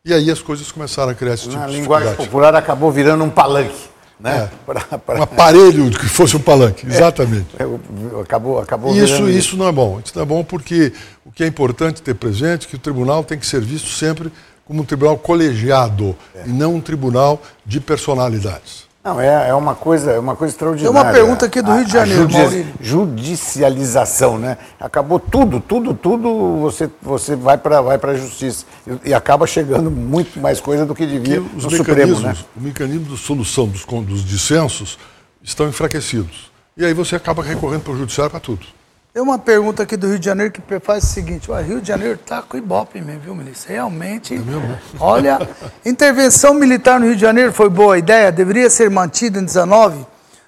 E 0.04 0.14
aí 0.14 0.30
as 0.30 0.42
coisas 0.42 0.70
começaram 0.74 1.12
a 1.12 1.16
criar 1.16 1.36
esse 1.36 1.48
tipo 1.48 1.56
Na 1.56 1.68
de 1.68 1.80
linguagem 1.80 2.16
popular 2.16 2.54
acabou 2.54 2.92
virando 2.92 3.24
um 3.24 3.30
palanque. 3.30 3.88
Né? 4.20 4.50
É, 4.50 4.50
pra, 4.66 4.82
pra... 4.98 5.20
Um 5.20 5.24
aparelho 5.24 5.90
que 5.90 6.06
fosse 6.06 6.36
um 6.36 6.42
palanque, 6.42 6.86
é. 6.88 6.90
exatamente. 6.90 7.56
É, 7.58 8.22
acabou, 8.22 8.60
acabou 8.60 8.94
isso, 8.94 9.30
isso 9.30 9.56
não 9.56 9.70
é 9.70 9.72
bom. 9.72 10.02
Isso 10.04 10.12
não 10.16 10.24
é 10.24 10.26
bom 10.26 10.44
porque 10.44 10.92
o 11.26 11.32
que 11.32 11.46
é 11.46 11.48
importante 11.48 12.02
ter 12.02 12.14
presente 12.14 12.68
é 12.68 12.70
que 12.70 12.76
o 12.76 12.80
tribunal 12.80 13.24
tem 13.24 13.40
que 13.40 13.48
ser 13.48 13.62
visto 13.62 13.88
sempre 13.88 14.34
como 14.66 14.82
um 14.82 14.86
tribunal 14.86 15.18
colegiado 15.18 16.14
é. 16.36 16.44
e 16.46 16.50
não 16.50 16.76
um 16.76 16.82
tribunal 16.82 17.42
de 17.66 17.80
personalidades. 17.80 18.87
Não, 19.04 19.22
é, 19.22 19.50
é 19.50 19.54
uma 19.54 19.74
coisa, 19.74 20.12
é 20.12 20.20
uma 20.20 20.36
coisa 20.36 20.54
extraordinária. 20.54 20.94
Tem 20.94 21.04
uma 21.04 21.14
pergunta 21.14 21.46
aqui 21.46 21.62
do 21.62 21.72
Rio 21.72 21.86
de 21.86 21.92
Janeiro, 21.94 22.30
judi 22.30 22.74
Judicialização, 22.82 24.38
né? 24.38 24.58
Acabou 24.80 25.20
tudo, 25.20 25.62
tudo, 25.62 25.94
tudo, 25.94 26.58
você, 26.60 26.90
você 27.02 27.36
vai 27.36 27.58
para 27.58 27.82
vai 27.82 27.98
a 28.02 28.14
justiça. 28.16 28.66
E, 28.86 29.10
e, 29.10 29.14
acaba 29.14 29.48
chegando 29.48 29.90
muito 29.90 30.40
mais 30.40 30.60
coisa 30.60 30.86
do 30.86 30.94
que 30.94 31.06
devia 31.06 31.42
os 31.42 31.64
no 31.64 31.72
Supremo, 31.72 32.20
né? 32.20 32.36
O 32.56 32.62
mecanismo 32.62 33.06
de 33.06 33.18
solução 33.18 33.68
dos, 33.68 33.86
dos 33.86 34.26
dissensos 34.26 35.00
estão 35.42 35.70
enfraquecidos. 35.70 36.52
E 36.76 36.84
aí 36.84 36.94
você 36.94 37.16
acaba 37.16 37.42
recorrendo 37.42 37.84
para 37.84 37.94
o 37.94 37.98
judiciário 37.98 38.32
para 38.32 38.40
tudo. 38.40 38.77
Tem 39.14 39.24
uma 39.24 39.40
pergunta 39.40 39.84
aqui 39.84 39.98
do 39.98 40.08
Rio 40.08 40.20
de 40.20 40.26
Janeiro 40.26 40.52
que 40.52 40.62
faz 40.80 41.04
o 41.04 41.08
seguinte: 41.08 41.50
o 41.50 41.56
Rio 41.56 41.82
de 41.82 41.88
Janeiro 41.88 42.16
está 42.16 42.42
com 42.42 42.58
ibope 42.58 43.02
mesmo, 43.02 43.22
viu, 43.22 43.36
ministro? 43.36 43.72
Realmente. 43.72 44.36
É 44.36 44.38
mesmo? 44.38 44.78
Olha, 45.00 45.40
intervenção 45.86 46.54
militar 46.54 47.00
no 47.00 47.08
Rio 47.08 47.16
de 47.16 47.22
Janeiro 47.22 47.52
foi 47.52 47.70
boa 47.70 47.98
ideia, 47.98 48.32
deveria 48.32 48.70
ser 48.70 48.90
mantida 48.90 49.40
em 49.40 49.46
19. 49.46 50.06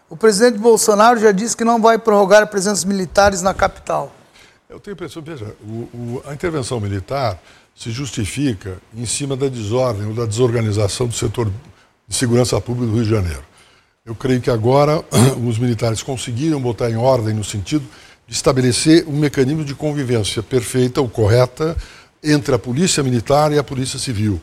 O 0.10 0.18
presidente 0.18 0.58
Bolsonaro 0.58 1.20
já 1.20 1.32
disse 1.32 1.56
que 1.56 1.64
não 1.64 1.82
vai 1.82 1.98
prorrogar 1.98 2.44
a 2.44 2.48
presença 2.48 2.88
militares 2.88 3.42
na 3.42 3.54
capital. 3.54 4.12
Eu 4.70 4.80
tenho 4.80 4.94
a 4.94 4.96
impressão, 4.96 5.22
veja, 5.22 5.56
o, 5.64 5.74
o, 5.94 6.24
a 6.28 6.34
intervenção 6.34 6.80
militar 6.80 7.40
se 7.76 7.92
justifica 7.92 8.78
em 8.96 9.06
cima 9.06 9.36
da 9.36 9.48
desordem 9.48 10.08
ou 10.08 10.14
da 10.14 10.26
desorganização 10.26 11.08
do 11.08 11.14
setor 11.14 11.52
de 12.08 12.16
segurança 12.16 12.60
pública 12.60 12.88
do 12.88 12.96
Rio 12.96 13.04
de 13.04 13.10
Janeiro. 13.10 13.44
Eu 14.06 14.14
creio 14.16 14.42
que 14.42 14.50
agora 14.50 15.04
os 15.48 15.58
militares 15.58 16.04
conseguiram 16.04 16.60
botar 16.60 16.90
em 16.90 16.98
ordem 16.98 17.34
no 17.34 17.44
sentido 17.44 17.86
de 18.30 18.36
estabelecer 18.36 19.06
um 19.08 19.18
mecanismo 19.18 19.66
de 19.66 19.74
convivência 19.74 20.44
perfeita 20.44 21.02
ou 21.02 21.10
correta 21.10 21.76
entre 22.24 22.54
a 22.54 22.60
polícia 22.60 23.02
militar 23.02 23.52
e 23.52 23.58
a 23.58 23.64
polícia 23.64 23.98
civil. 23.98 24.40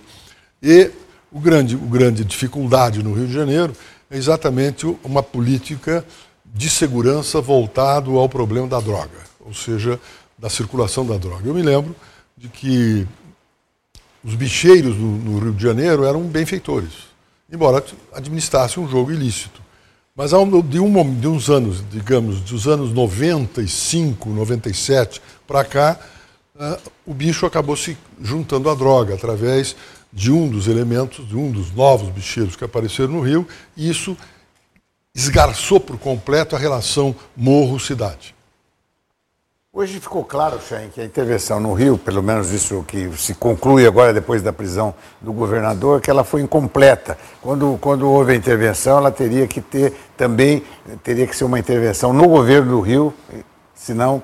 E 0.61 0.90
o 1.31 1.38
grande, 1.38 1.76
o 1.76 1.87
grande 1.87 2.25
dificuldade 2.25 3.00
no 3.00 3.14
Rio 3.14 3.28
de 3.28 3.33
Janeiro 3.33 3.73
é 4.11 4.16
exatamente 4.16 4.87
uma 5.05 5.23
política 5.23 6.05
de 6.45 6.69
segurança 6.69 7.40
voltado 7.40 8.19
ao 8.19 8.28
problema 8.28 8.66
da 8.66 8.81
droga, 8.81 9.21
ou 9.38 9.55
seja, 9.55 10.00
da 10.37 10.50
circulação 10.50 11.07
da 11.07 11.16
droga. 11.16 11.49
Eu 11.49 11.55
me 11.55 11.62
lembro 11.62 11.95
de 12.37 12.49
que 12.49 13.07
os 14.25 14.35
bicheiros 14.35 14.97
no, 14.97 15.16
no 15.16 15.38
Rio 15.38 15.52
de 15.52 15.62
Janeiro 15.62 16.05
eram 16.05 16.23
benfeitores. 16.23 17.07
embora 17.52 17.85
administrasse 18.12 18.81
um 18.81 18.88
jogo 18.88 19.12
ilícito. 19.12 19.66
Mas 20.17 20.31
de, 20.31 20.81
um, 20.81 21.21
de 21.21 21.29
uns 21.29 21.51
anos, 21.51 21.85
digamos, 21.91 22.41
dos 22.41 22.67
anos 22.67 22.91
95, 22.91 24.31
97 24.31 25.21
para 25.47 25.63
cá, 25.63 26.01
uh, 26.55 26.91
o 27.05 27.13
bicho 27.13 27.45
acabou 27.45 27.77
se 27.77 27.99
juntando 28.23 28.71
à 28.71 28.75
droga 28.75 29.15
através 29.15 29.77
de 30.11 30.33
um 30.33 30.49
dos 30.49 30.69
elementos, 30.69 31.29
de 31.29 31.37
um 31.37 31.53
dos 31.53 31.71
novos 31.71 32.09
bicheiros 32.09 32.57
que 32.57 32.65
apareceram 32.65 33.13
no 33.13 33.21
Rio, 33.21 33.47
e 33.77 33.91
isso 33.91 34.17
esgarçou 35.15 35.79
por 35.79 35.99
completo 35.99 36.57
a 36.57 36.59
relação 36.59 37.15
morro-cidade. 37.37 38.36
Hoje 39.78 40.00
ficou 40.00 40.25
claro, 40.25 40.59
Chain, 40.59 40.88
que 40.88 41.02
a 41.02 41.04
intervenção 41.04 41.61
no 41.61 41.75
Rio, 41.75 41.99
pelo 41.99 42.23
menos 42.23 42.50
isso 42.50 42.83
que 42.88 43.14
se 43.18 43.35
conclui 43.35 43.87
agora 43.87 44.11
depois 44.11 44.40
da 44.40 44.50
prisão 44.50 44.95
do 45.21 45.35
governador, 45.35 46.00
que 46.00 46.11
ela 46.11 46.25
foi 46.25 46.40
incompleta. 46.40 47.18
Quando, 47.42 47.76
quando 47.78 48.09
houve 48.09 48.33
a 48.33 48.35
intervenção, 48.35 48.97
ela 48.97 49.11
teria 49.11 49.47
que 49.47 49.61
ter 49.61 49.92
também, 50.16 50.64
teria 51.02 51.26
que 51.26 51.37
ser 51.37 51.45
uma 51.45 51.59
intervenção 51.59 52.14
no 52.14 52.26
governo 52.26 52.71
do 52.71 52.80
Rio, 52.80 53.12
senão 53.75 54.23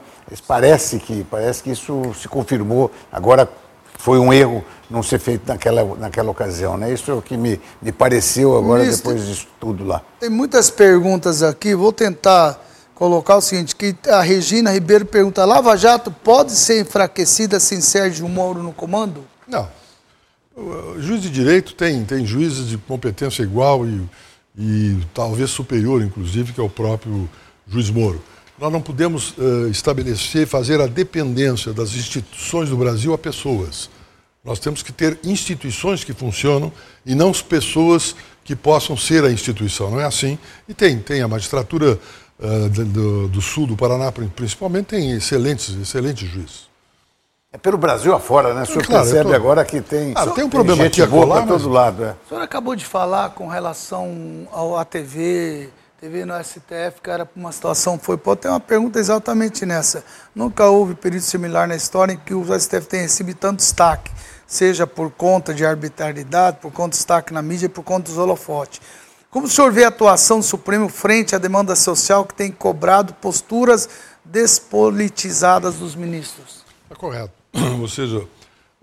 parece 0.48 0.98
que, 0.98 1.22
parece 1.24 1.62
que 1.62 1.70
isso 1.70 2.14
se 2.14 2.28
confirmou. 2.28 2.90
Agora 3.12 3.46
foi 3.98 4.18
um 4.18 4.32
erro 4.32 4.64
não 4.88 5.02
ser 5.02 5.18
feito 5.18 5.46
naquela, 5.46 5.84
naquela 5.96 6.30
ocasião. 6.30 6.78
Né? 6.78 6.94
Isso 6.94 7.10
é 7.10 7.14
o 7.14 7.20
que 7.20 7.36
me, 7.36 7.60
me 7.82 7.92
pareceu 7.92 8.56
agora, 8.56 8.84
Ministro, 8.84 9.10
depois 9.10 9.28
disso 9.28 9.46
tudo 9.60 9.84
lá. 9.84 10.00
Tem 10.18 10.30
muitas 10.30 10.70
perguntas 10.70 11.42
aqui, 11.42 11.74
vou 11.74 11.92
tentar 11.92 12.71
colocar 13.02 13.36
o 13.36 13.40
seguinte, 13.40 13.74
que 13.74 13.96
a 14.08 14.22
Regina 14.22 14.70
Ribeiro 14.70 15.04
pergunta, 15.04 15.44
Lava 15.44 15.76
Jato 15.76 16.08
pode 16.08 16.52
ser 16.52 16.82
enfraquecida 16.82 17.58
sem 17.58 17.80
Sérgio 17.80 18.28
Moro 18.28 18.62
no 18.62 18.72
comando? 18.72 19.24
Não. 19.44 19.68
O 20.54 21.00
juiz 21.00 21.20
de 21.20 21.28
direito 21.28 21.74
tem, 21.74 22.04
tem 22.04 22.24
juízes 22.24 22.68
de 22.68 22.78
competência 22.78 23.42
igual 23.42 23.84
e, 23.84 24.08
e 24.56 25.00
talvez 25.12 25.50
superior, 25.50 26.00
inclusive, 26.00 26.52
que 26.52 26.60
é 26.60 26.62
o 26.62 26.70
próprio 26.70 27.28
juiz 27.66 27.90
Moro. 27.90 28.22
Nós 28.56 28.72
não 28.72 28.80
podemos 28.80 29.30
uh, 29.36 29.68
estabelecer, 29.68 30.46
fazer 30.46 30.80
a 30.80 30.86
dependência 30.86 31.72
das 31.72 31.96
instituições 31.96 32.68
do 32.68 32.76
Brasil 32.76 33.12
a 33.12 33.18
pessoas. 33.18 33.90
Nós 34.44 34.60
temos 34.60 34.80
que 34.80 34.92
ter 34.92 35.18
instituições 35.24 36.04
que 36.04 36.12
funcionam 36.12 36.72
e 37.04 37.16
não 37.16 37.32
pessoas 37.32 38.14
que 38.44 38.56
possam 38.56 38.96
ser 38.96 39.24
a 39.24 39.30
instituição. 39.30 39.90
Não 39.90 40.00
é 40.00 40.04
assim. 40.04 40.38
E 40.68 40.74
tem, 40.74 40.98
tem 40.98 41.20
a 41.20 41.28
magistratura 41.28 41.98
uh, 42.42 42.68
do, 42.68 43.28
do, 43.28 43.40
sul 43.40 43.66
do 43.66 43.76
Paraná, 43.76 44.12
principalmente, 44.12 44.86
tem 44.86 45.12
excelentes, 45.12 45.74
excelentes 45.80 46.28
juízes. 46.28 46.70
É 47.52 47.58
pelo 47.58 47.76
Brasil 47.76 48.14
afora, 48.14 48.54
né? 48.54 48.62
O 48.62 48.66
senhor 48.66 48.86
claro, 48.86 49.04
percebe 49.04 49.30
tô... 49.30 49.36
agora 49.36 49.64
que 49.64 49.80
tem, 49.80 50.12
ah, 50.16 50.26
tem 50.28 50.44
um 50.44 50.48
problema 50.48 50.84
aqui 50.84 51.04
boa 51.04 51.26
para 51.26 51.46
todo 51.46 51.68
lado. 51.68 52.04
É. 52.04 52.14
O 52.24 52.28
senhor 52.30 52.40
acabou 52.40 52.74
de 52.74 52.84
falar 52.84 53.30
com 53.30 53.46
relação 53.46 54.48
ao 54.50 54.78
ATV, 54.78 55.68
TV 56.00 56.24
no 56.24 56.34
STF, 56.42 57.00
cara, 57.02 57.28
uma 57.36 57.52
situação 57.52 57.96
foi. 57.98 58.16
Pode 58.16 58.40
ter 58.40 58.48
uma 58.48 58.58
pergunta 58.58 58.98
exatamente 58.98 59.64
nessa. 59.64 60.02
Nunca 60.34 60.66
houve 60.66 60.94
período 60.94 61.22
similar 61.22 61.68
na 61.68 61.76
história 61.76 62.14
em 62.14 62.16
que 62.16 62.34
o 62.34 62.44
STF 62.58 62.86
tenha 62.86 63.02
recebido 63.02 63.36
tanto 63.36 63.58
destaque, 63.58 64.10
seja 64.46 64.86
por 64.86 65.10
conta 65.10 65.54
de 65.54 65.64
arbitrariedade, 65.64 66.56
por 66.56 66.72
conta 66.72 66.92
de 66.92 66.96
destaque 66.96 67.32
na 67.34 67.40
mídia, 67.40 67.68
por 67.68 67.84
conta 67.84 68.08
dos 68.08 68.18
holofotes. 68.18 68.80
Como 69.32 69.46
o 69.46 69.48
senhor 69.48 69.72
vê 69.72 69.82
a 69.82 69.88
atuação 69.88 70.40
do 70.40 70.44
Supremo 70.44 70.90
frente 70.90 71.34
à 71.34 71.38
demanda 71.38 71.74
social 71.74 72.26
que 72.26 72.34
tem 72.34 72.52
cobrado 72.52 73.14
posturas 73.14 73.88
despolitizadas 74.22 75.76
dos 75.76 75.94
ministros? 75.94 76.62
É 76.90 76.94
correto. 76.94 77.32
Ou 77.80 77.88
seja, 77.88 78.28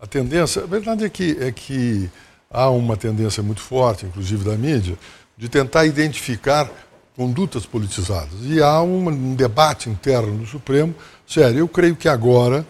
a 0.01 0.07
tendência, 0.07 0.63
a 0.63 0.65
verdade 0.65 1.05
é 1.05 1.09
que, 1.09 1.37
é 1.39 1.51
que 1.51 2.09
há 2.49 2.67
uma 2.67 2.97
tendência 2.97 3.43
muito 3.43 3.61
forte, 3.61 4.07
inclusive 4.07 4.43
da 4.43 4.57
mídia, 4.57 4.97
de 5.37 5.47
tentar 5.47 5.85
identificar 5.85 6.67
condutas 7.15 7.67
politizadas. 7.67 8.39
E 8.41 8.59
há 8.59 8.81
um, 8.81 9.35
debate 9.35 9.87
interno 9.87 10.33
no 10.33 10.47
Supremo 10.47 10.95
sério. 11.27 11.59
Eu 11.59 11.67
creio 11.67 11.95
que 11.95 12.09
agora, 12.09 12.65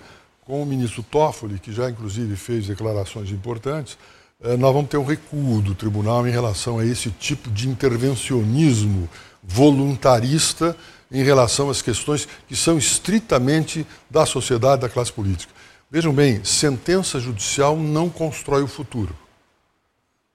com 0.46 0.62
o 0.62 0.66
ministro 0.66 1.02
Toffoli, 1.02 1.58
que 1.58 1.72
já 1.72 1.90
inclusive 1.90 2.36
fez 2.36 2.68
declarações 2.68 3.32
importantes, 3.32 3.98
nós 4.42 4.74
vamos 4.74 4.90
ter 4.90 4.98
um 4.98 5.04
recuo 5.04 5.62
do 5.62 5.76
tribunal 5.76 6.26
em 6.26 6.32
relação 6.32 6.80
a 6.80 6.86
esse 6.86 7.12
tipo 7.12 7.52
de 7.52 7.68
intervencionismo 7.68 9.10
voluntarista 9.44 10.78
em 11.12 11.24
relação 11.24 11.70
às 11.70 11.82
questões 11.82 12.26
que 12.48 12.56
são 12.56 12.78
estritamente 12.78 13.86
da 14.10 14.26
sociedade, 14.26 14.84
da 14.84 14.90
classe 14.90 15.12
política. 15.12 15.52
Vejam 15.92 16.14
bem, 16.14 16.42
sentença 16.46 17.20
judicial 17.20 17.76
não 17.76 18.10
constrói 18.10 18.64
o 18.64 18.68
futuro. 18.68 19.14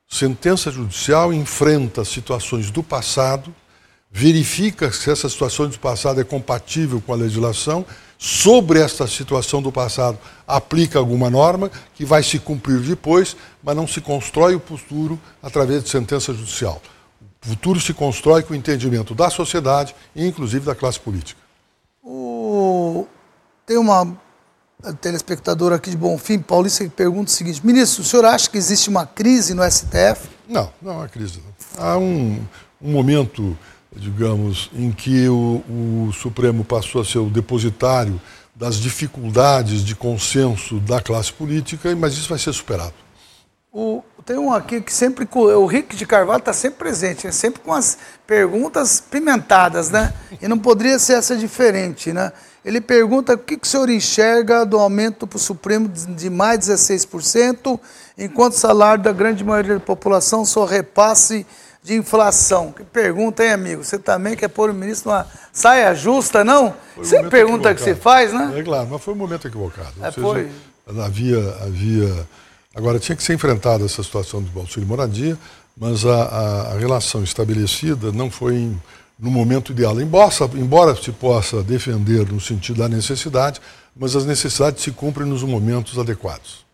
Sentença 0.07 0.71
judicial 0.71 1.33
enfrenta 1.33 2.05
situações 2.05 2.71
do 2.71 2.83
passado, 2.83 3.55
verifica 4.11 4.93
se 4.93 5.11
essa 5.11 5.29
situação 5.29 5.67
do 5.67 5.79
passado 5.79 6.21
é 6.21 6.25
compatível 6.25 7.01
com 7.01 7.12
a 7.12 7.17
legislação 7.17 7.87
sobre 8.25 8.81
esta 8.81 9.07
situação 9.07 9.61
do 9.61 9.71
passado 9.71 10.19
aplica 10.49 10.99
alguma 10.99 11.29
norma 11.29 11.71
que 11.95 12.07
vai 12.07 12.23
se 12.23 12.39
cumprir 12.39 12.81
depois, 12.81 13.37
mas 13.63 13.77
não 13.77 13.87
se 13.87 14.01
constrói 14.01 14.55
o 14.55 14.61
futuro 14.61 15.21
através 15.43 15.85
de 15.85 15.91
sentença 15.91 16.33
judicial. 16.33 16.81
O 17.45 17.49
futuro 17.49 17.79
se 17.79 17.93
constrói 17.93 18.43
com 18.43 18.55
o 18.55 18.57
entendimento 18.57 19.15
da 19.15 19.29
sociedade 19.29 19.95
e 20.17 20.27
inclusive 20.27 20.65
da 20.65 20.75
classe 20.75 20.99
política. 20.99 21.39
O... 22.03 23.07
Tem 23.67 23.77
uma 23.77 24.17
telespectadora 25.03 25.77
aqui 25.77 25.91
de 25.91 25.97
Bonfim, 25.99 26.39
Paulista, 26.39 26.83
que 26.83 26.91
pergunta 26.91 27.31
o 27.31 27.35
seguinte: 27.35 27.65
Ministro, 27.65 28.01
o 28.01 28.07
senhor 28.07 28.25
acha 28.25 28.49
que 28.49 28.57
existe 28.57 28.89
uma 28.89 29.05
crise 29.05 29.53
no 29.53 29.71
STF? 29.71 30.34
Não, 30.48 30.70
não 30.80 31.00
há 31.00 31.09
crise. 31.09 31.40
Não. 31.76 31.85
Há 31.85 31.98
um, 31.98 32.44
um 32.80 32.92
momento 32.92 33.57
digamos, 33.96 34.70
em 34.74 34.90
que 34.90 35.28
o, 35.28 35.62
o 36.09 36.12
Supremo 36.12 36.64
passou 36.64 37.00
a 37.00 37.04
ser 37.04 37.18
o 37.18 37.30
depositário 37.30 38.20
das 38.54 38.76
dificuldades 38.76 39.85
de 39.85 39.94
consenso 39.94 40.78
da 40.80 41.00
classe 41.00 41.33
política, 41.33 41.94
mas 41.96 42.14
isso 42.14 42.28
vai 42.28 42.38
ser 42.38 42.52
superado. 42.52 42.94
O, 43.75 44.05
tem 44.25 44.39
um 44.39 44.53
aqui 44.53 44.81
que 44.81 44.93
sempre. 44.93 45.29
O 45.33 45.67
Rick 45.67 45.97
de 45.97 46.07
Carvalho 46.07 46.39
está 46.39 46.53
sempre 46.53 46.79
presente, 46.79 47.27
né? 47.27 47.33
sempre 47.33 47.61
com 47.61 47.73
as 47.73 47.99
perguntas 48.25 49.01
pimentadas, 49.01 49.91
né? 49.91 50.15
E 50.41 50.47
não 50.47 50.57
poderia 50.57 50.97
ser 50.97 51.15
essa 51.15 51.37
diferente, 51.37 52.13
né? 52.13 52.33
Ele 52.65 52.81
pergunta 52.81 53.35
o 53.35 53.39
que, 53.39 53.57
que 53.57 53.67
o 53.67 53.69
senhor 53.69 53.91
enxerga 53.91 54.65
do 54.65 54.79
aumento 54.79 55.27
para 55.27 55.37
o 55.37 55.41
Supremo 55.41 55.89
de 55.89 56.31
mais 56.31 56.61
16%, 56.61 57.79
enquanto 58.17 58.53
o 58.53 58.59
salário 58.59 59.03
da 59.03 59.13
grande 59.13 59.43
maioria 59.43 59.75
da 59.75 59.81
população 59.81 60.45
só 60.45 60.65
repasse 60.65 61.45
de 61.83 61.95
inflação. 61.95 62.71
Que 62.71 62.85
pergunta, 62.85 63.45
hein, 63.45 63.51
amigo? 63.51 63.85
Você 63.85 63.99
também 63.99 64.37
quer 64.37 64.49
pôr 64.49 64.71
o 64.71 64.75
ministro 64.75 65.11
numa 65.11 65.27
saia 65.53 65.93
justa, 65.97 66.45
não? 66.45 66.75
Você 66.97 67.25
pergunta 67.25 67.71
equivocado. 67.71 67.75
que 67.75 67.83
você 67.83 67.95
faz, 67.97 68.33
né? 68.33 68.55
É 68.57 68.63
claro, 68.63 68.89
mas 68.89 69.03
foi 69.03 69.15
um 69.15 69.19
momento 69.19 69.49
equivocado. 69.49 69.93
É, 70.01 70.13
seja, 70.13 70.21
foi. 70.21 70.49
Havia, 70.87 71.41
havia. 71.61 72.27
Agora, 72.75 72.99
tinha 72.99 73.15
que 73.15 73.23
ser 73.23 73.35
enfrentada 73.35 73.85
essa 73.85 74.03
situação 74.03 74.43
do 74.43 74.61
auxílio 74.61 74.89
moradia, 74.89 75.39
mas 75.77 76.05
a, 76.05 76.23
a, 76.23 76.73
a 76.73 76.79
relação 76.79 77.23
estabelecida 77.23 78.11
não 78.11 78.31
foi 78.31 78.55
em, 78.55 78.83
no 79.19 79.31
momento 79.31 79.73
ideal. 79.73 80.01
Embora, 80.01 80.33
embora 80.55 80.97
se 80.97 81.13
possa 81.13 81.63
defender 81.63 82.31
no 82.31 82.41
sentido 82.41 82.79
da 82.79 82.89
necessidade, 82.89 83.61
mas 83.97 84.17
as 84.17 84.25
necessidades 84.25 84.83
se 84.83 84.91
cumprem 84.91 85.27
nos 85.27 85.43
momentos 85.43 85.99
adequados. 85.99 86.65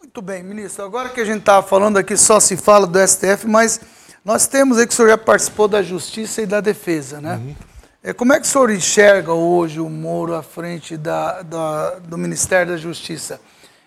Muito 0.00 0.20
bem, 0.20 0.42
ministro. 0.42 0.84
Agora 0.84 1.08
que 1.08 1.20
a 1.20 1.24
gente 1.24 1.40
estava 1.40 1.66
falando 1.66 1.96
aqui, 1.96 2.16
só 2.16 2.40
se 2.40 2.56
fala 2.56 2.86
do 2.86 2.98
STF, 3.06 3.46
mas 3.46 3.80
nós 4.24 4.46
temos 4.46 4.78
aí 4.78 4.86
que 4.86 4.92
o 4.92 4.96
senhor 4.96 5.08
já 5.08 5.18
participou 5.18 5.68
da 5.68 5.82
Justiça 5.82 6.42
e 6.42 6.46
da 6.46 6.60
Defesa, 6.60 7.20
né? 7.20 7.36
Uhum. 7.36 7.54
É, 8.04 8.12
como 8.12 8.32
é 8.32 8.40
que 8.40 8.46
o 8.46 8.48
senhor 8.48 8.70
enxerga 8.70 9.32
hoje 9.32 9.78
o 9.78 9.88
Moro 9.88 10.34
à 10.34 10.42
frente 10.42 10.96
da, 10.96 11.42
da, 11.42 11.90
do 12.00 12.18
Ministério 12.18 12.72
da 12.72 12.76
Justiça? 12.76 13.40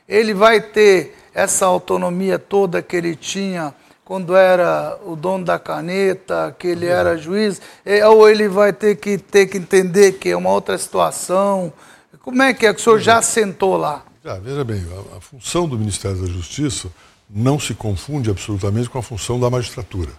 Ele 0.08 0.34
vai 0.34 0.62
ter 0.62 1.14
essa 1.36 1.66
autonomia 1.66 2.40
toda 2.40 2.82
que 2.82 2.96
ele 2.96 3.14
tinha 3.14 3.76
quando 4.06 4.36
era 4.36 4.98
o 5.06 5.16
dono 5.16 5.44
da 5.44 5.60
caneta, 5.60 6.56
que 6.58 6.68
ele 6.68 6.86
era 6.86 7.18
juiz, 7.18 7.60
é, 7.84 8.08
ou 8.08 8.30
ele 8.30 8.48
vai 8.48 8.72
ter 8.72 8.96
que, 8.96 9.18
ter 9.18 9.48
que 9.48 9.58
entender 9.58 10.14
que 10.14 10.30
é 10.30 10.38
uma 10.38 10.52
outra 10.52 10.78
situação? 10.78 11.74
Como 12.22 12.42
é 12.42 12.54
que 12.54 12.66
é 12.66 12.74
que 12.74 12.80
o 12.80 12.84
senhor 12.84 13.00
já 13.00 13.22
sentou 13.22 13.76
lá? 13.76 14.06
Já, 14.24 14.36
veja 14.36 14.64
bem, 14.64 14.86
a, 15.14 15.18
a 15.18 15.20
função 15.20 15.68
do 15.68 15.78
Ministério 15.78 16.18
da 16.18 16.28
Justiça 16.28 16.88
não 17.30 17.60
se 17.60 17.74
confunde 17.74 18.30
absolutamente 18.30 18.90
com 18.90 19.00
a 19.00 19.04
função 19.04 19.40
da 19.40 19.50
magistratura. 19.50 20.12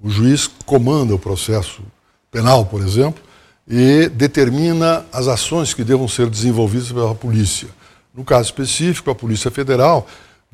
O 0.00 0.08
juiz 0.08 0.46
comanda 0.64 1.14
o 1.14 1.18
processo 1.18 1.82
penal, 2.30 2.64
por 2.64 2.80
exemplo, 2.80 3.22
e 3.68 4.08
determina 4.08 5.04
as 5.12 5.26
ações 5.26 5.74
que 5.74 5.82
devam 5.82 6.06
ser 6.06 6.30
desenvolvidas 6.30 6.92
pela 6.92 7.14
polícia. 7.14 7.68
No 8.14 8.24
caso 8.24 8.44
específico, 8.44 9.10
a 9.10 9.14
Polícia 9.14 9.50
Federal 9.50 10.06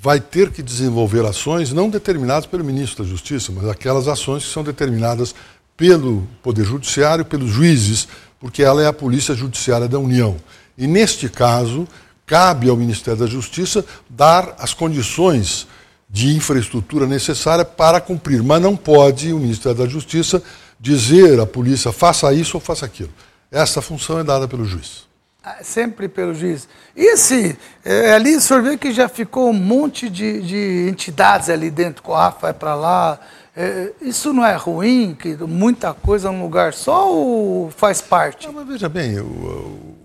vai 0.02 0.18
ter 0.18 0.50
que 0.50 0.64
desenvolver 0.64 1.24
ações 1.24 1.72
não 1.72 1.88
determinadas 1.88 2.44
pelo 2.44 2.64
ministro 2.64 3.04
da 3.04 3.08
Justiça, 3.08 3.52
mas 3.54 3.68
aquelas 3.68 4.08
ações 4.08 4.44
que 4.44 4.52
são 4.52 4.64
determinadas 4.64 5.32
pelo 5.76 6.26
Poder 6.42 6.64
Judiciário, 6.64 7.24
pelos 7.24 7.48
juízes, 7.48 8.08
porque 8.40 8.64
ela 8.64 8.82
é 8.82 8.88
a 8.88 8.92
Polícia 8.92 9.32
Judiciária 9.32 9.86
da 9.86 10.00
União. 10.00 10.36
E 10.76 10.88
neste 10.88 11.28
caso, 11.28 11.86
cabe 12.26 12.68
ao 12.68 12.76
Ministério 12.76 13.20
da 13.20 13.28
Justiça 13.28 13.84
dar 14.10 14.56
as 14.58 14.74
condições 14.74 15.68
de 16.10 16.34
infraestrutura 16.34 17.06
necessária 17.06 17.64
para 17.64 18.00
cumprir. 18.00 18.42
Mas 18.42 18.60
não 18.60 18.76
pode 18.76 19.32
o 19.32 19.38
Ministério 19.38 19.78
da 19.78 19.86
Justiça 19.86 20.42
dizer 20.80 21.38
à 21.38 21.46
polícia 21.46 21.92
faça 21.92 22.34
isso 22.34 22.56
ou 22.56 22.60
faça 22.60 22.84
aquilo. 22.84 23.12
Essa 23.52 23.80
função 23.80 24.18
é 24.18 24.24
dada 24.24 24.48
pelo 24.48 24.64
juiz. 24.64 25.11
Ah, 25.44 25.58
sempre 25.62 26.08
pelo 26.08 26.32
juiz. 26.32 26.68
E 26.94 27.14
esse, 27.14 27.58
é, 27.84 28.14
ali 28.14 28.36
o 28.36 28.40
senhor 28.40 28.62
vê 28.62 28.76
que 28.76 28.92
já 28.92 29.08
ficou 29.08 29.50
um 29.50 29.52
monte 29.52 30.08
de, 30.08 30.40
de 30.40 30.88
entidades 30.88 31.48
ali 31.50 31.68
dentro, 31.68 32.04
o 32.06 32.14
AF 32.14 32.40
vai 32.40 32.54
para 32.54 32.76
lá. 32.76 33.18
É, 33.56 33.92
isso 34.00 34.32
não 34.32 34.46
é 34.46 34.54
ruim, 34.54 35.16
que 35.18 35.34
muita 35.36 35.92
coisa 35.92 36.30
num 36.30 36.42
lugar 36.42 36.72
só 36.72 37.10
ou 37.12 37.70
faz 37.72 38.00
parte? 38.00 38.46
Não, 38.46 38.54
mas 38.54 38.68
veja 38.68 38.88
bem, 38.88 39.18
o, 39.18 39.24
o, 39.24 39.96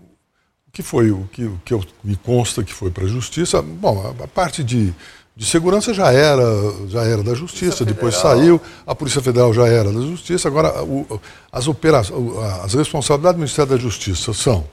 que 0.71 0.81
foi, 0.81 1.11
o 1.11 1.29
que, 1.31 1.45
o 1.45 1.61
que 1.63 1.73
eu, 1.73 1.85
me 2.03 2.15
consta 2.15 2.63
que 2.63 2.73
foi 2.73 2.89
para 2.89 3.05
a 3.05 3.07
justiça, 3.07 3.61
bom, 3.61 4.15
a, 4.19 4.23
a 4.23 4.27
parte 4.27 4.63
de 4.63 4.91
de 5.37 5.45
segurança 5.45 5.93
já 5.93 6.11
era, 6.11 6.43
já 6.87 7.03
era 7.03 7.21
da 7.21 7.35
Justiça, 7.35 7.85
depois 7.85 8.15
saiu, 8.15 8.59
a 8.87 8.95
Polícia 8.95 9.21
Federal 9.21 9.53
já 9.53 9.67
era 9.67 9.93
da 9.93 10.01
Justiça, 10.01 10.47
agora 10.47 10.83
o, 10.83 11.21
as, 11.51 11.67
operações, 11.67 12.35
as 12.63 12.73
responsabilidades 12.73 13.35
do 13.35 13.41
Ministério 13.41 13.71
da 13.71 13.77
Justiça 13.77 14.33
são 14.33 14.65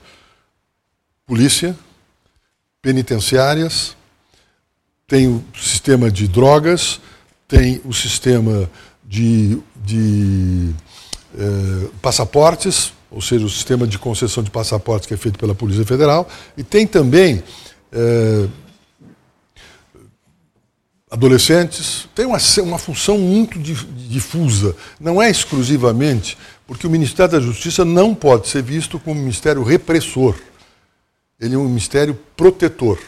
polícia, 1.25 1.75
penitenciárias, 2.81 3.95
tem 5.07 5.27
o 5.27 5.43
sistema 5.55 6.11
de 6.11 6.27
drogas, 6.27 6.99
tem 7.47 7.81
o 7.85 7.93
sistema 7.93 8.69
de, 9.03 9.59
de 9.83 10.73
eh, 11.37 11.89
passaportes, 12.01 12.93
ou 13.09 13.21
seja, 13.21 13.45
o 13.45 13.49
sistema 13.49 13.87
de 13.87 13.97
concessão 13.97 14.43
de 14.43 14.51
passaportes 14.51 15.07
que 15.07 15.13
é 15.13 15.17
feito 15.17 15.37
pela 15.37 15.55
Polícia 15.55 15.85
Federal, 15.85 16.27
e 16.57 16.63
tem 16.63 16.87
também 16.87 17.43
eh, 17.91 18.47
adolescentes, 21.09 22.07
tem 22.13 22.25
uma, 22.25 22.37
uma 22.63 22.77
função 22.77 23.17
muito 23.17 23.59
difusa. 23.59 24.75
Não 24.99 25.21
é 25.21 25.29
exclusivamente 25.29 26.37
porque 26.67 26.87
o 26.87 26.89
Ministério 26.89 27.33
da 27.33 27.39
Justiça 27.39 27.85
não 27.85 28.13
pode 28.13 28.47
ser 28.47 28.63
visto 28.63 28.99
como 28.99 29.19
um 29.19 29.23
ministério 29.23 29.63
repressor. 29.63 30.35
Ele 31.39 31.55
é 31.55 31.57
um 31.57 31.65
ministério 31.65 32.17
protetor. 32.35 32.99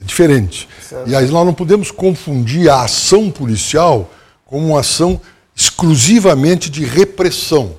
É 0.00 0.04
diferente. 0.04 0.68
Certo. 0.82 1.08
E 1.08 1.14
aí 1.14 1.26
nós 1.28 1.46
não 1.46 1.54
podemos 1.54 1.90
confundir 1.90 2.68
a 2.70 2.82
ação 2.82 3.30
policial 3.30 4.10
como 4.44 4.68
uma 4.68 4.80
ação 4.80 5.20
exclusivamente 5.54 6.70
de 6.70 6.84
repressão. 6.84 7.76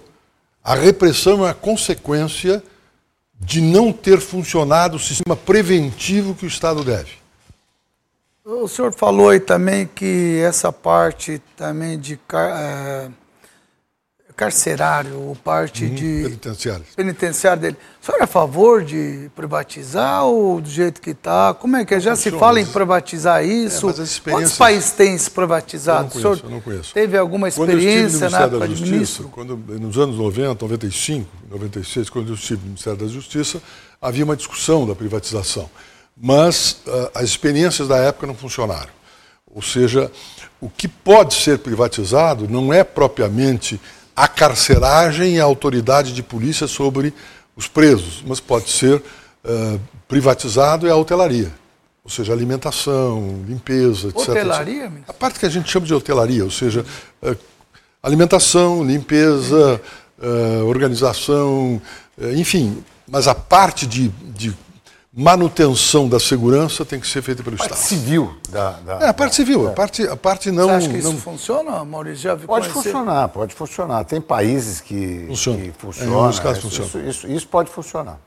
A 0.63 0.75
repressão 0.75 1.33
é 1.33 1.47
uma 1.47 1.53
consequência 1.53 2.63
de 3.39 3.59
não 3.59 3.91
ter 3.91 4.19
funcionado 4.19 4.97
o 4.97 4.99
sistema 4.99 5.35
preventivo 5.35 6.35
que 6.35 6.45
o 6.45 6.47
Estado 6.47 6.83
deve. 6.83 7.21
O 8.45 8.67
senhor 8.67 8.93
falou 8.93 9.29
aí 9.29 9.39
também 9.39 9.87
que 9.87 10.39
essa 10.43 10.71
parte 10.71 11.41
também 11.55 11.99
de 11.99 12.19
é, 12.33 13.09
carcerário, 14.35 15.37
parte 15.43 15.85
uhum, 15.85 15.95
de 15.95 16.23
penitenciário. 16.23 16.85
penitenciário 16.95 17.61
dele. 17.61 17.77
O 18.01 18.05
senhor 18.05 18.19
é 18.19 18.23
a 18.23 18.27
favor 18.27 18.83
de 18.83 19.29
privatizar 19.35 20.23
ou 20.23 20.59
do 20.59 20.69
jeito 20.69 21.01
que 21.01 21.11
está? 21.11 21.53
Como 21.53 21.75
é 21.77 21.85
que 21.85 21.93
é? 21.93 21.99
Já 21.99 22.15
se 22.15 22.31
fala 22.31 22.59
em 22.59 22.65
privatizar 22.65 23.45
isso? 23.45 23.89
É, 23.89 23.91
experiências... 23.91 24.23
Quantos 24.23 24.57
países 24.57 24.91
têm 24.91 25.17
se 25.17 25.29
privatizado? 25.29 26.09
Eu 26.15 26.21
não 26.21 26.21
conheço, 26.21 26.45
eu 26.45 26.49
não 26.49 26.61
conheço. 26.61 26.93
Teve 26.93 27.17
alguma 27.17 27.47
experiência 27.47 28.29
na 28.29 28.41
época 28.41 28.67
de 28.67 28.81
ministro? 28.81 29.29
Quando, 29.29 29.55
nos 29.55 29.97
anos 29.97 30.17
90, 30.17 30.63
95, 30.65 31.27
96, 31.49 32.09
quando 32.09 32.29
eu 32.29 32.35
estive 32.35 32.61
no 32.61 32.67
Ministério 32.67 32.99
da 32.99 33.07
Justiça, 33.07 33.61
havia 34.01 34.23
uma 34.23 34.35
discussão 34.35 34.87
da 34.87 34.95
privatização 34.95 35.69
mas 36.21 36.81
uh, 36.85 37.09
as 37.15 37.23
experiências 37.23 37.87
da 37.87 37.97
época 37.97 38.27
não 38.27 38.35
funcionaram. 38.35 38.91
Ou 39.47 39.61
seja, 39.61 40.11
o 40.61 40.69
que 40.69 40.87
pode 40.87 41.33
ser 41.33 41.59
privatizado 41.59 42.47
não 42.47 42.71
é 42.71 42.83
propriamente 42.83 43.81
a 44.15 44.27
carceragem 44.27 45.35
e 45.35 45.39
a 45.39 45.43
autoridade 45.43 46.13
de 46.13 46.21
polícia 46.21 46.67
sobre 46.67 47.13
os 47.55 47.67
presos, 47.67 48.23
mas 48.25 48.39
pode 48.39 48.69
ser 48.69 48.95
uh, 48.97 49.79
privatizado 50.07 50.87
é 50.87 50.91
a 50.91 50.95
hotelaria. 50.95 51.51
Ou 52.03 52.09
seja, 52.09 52.33
alimentação, 52.33 53.43
limpeza, 53.47 54.09
etc. 54.09 54.29
Hotelaria? 54.29 54.85
Etc. 54.85 55.03
A 55.07 55.13
parte 55.13 55.39
que 55.39 55.45
a 55.45 55.49
gente 55.49 55.69
chama 55.69 55.85
de 55.85 55.93
hotelaria, 55.93 56.43
ou 56.43 56.51
seja, 56.51 56.85
uh, 57.21 57.37
alimentação, 58.01 58.83
limpeza, 58.83 59.81
organização, 60.67 61.81
enfim, 62.37 62.83
mas 63.07 63.27
a 63.27 63.33
parte 63.33 63.87
de, 63.87 64.09
de 64.09 64.55
manutenção 65.13 66.07
da 66.07 66.19
segurança 66.19 66.85
tem 66.85 66.99
que 66.99 67.07
ser 67.07 67.21
feita 67.21 67.43
pelo 67.43 67.57
parte 67.57 67.73
Estado. 67.73 67.87
civil 67.87 68.33
da, 68.49 68.71
da, 68.71 68.93
É, 69.05 69.09
a 69.09 69.13
parte 69.13 69.35
civil, 69.35 69.67
é. 69.67 69.71
a 69.71 69.73
parte, 69.73 70.07
a 70.07 70.15
parte 70.15 70.51
não. 70.51 70.67
Você 70.67 70.75
acha 70.75 70.89
que 70.89 70.97
isso 70.97 71.11
não... 71.11 71.19
funciona, 71.19 71.83
Maurício? 71.83 72.23
Já 72.23 72.37
pode 72.37 72.69
conhecer? 72.69 72.91
funcionar, 72.91 73.27
pode 73.27 73.53
funcionar. 73.53 74.05
Tem 74.05 74.21
países 74.21 74.79
que, 74.79 75.25
funciona. 75.27 75.59
que 75.59 75.71
funcionam. 75.71 76.29
Em 76.29 76.37
casos 76.37 76.57
isso, 76.57 76.61
funciona. 76.61 76.87
Isso, 76.87 77.25
isso, 77.25 77.27
isso, 77.27 77.47
pode 77.47 77.69
funcionar. 77.69 78.19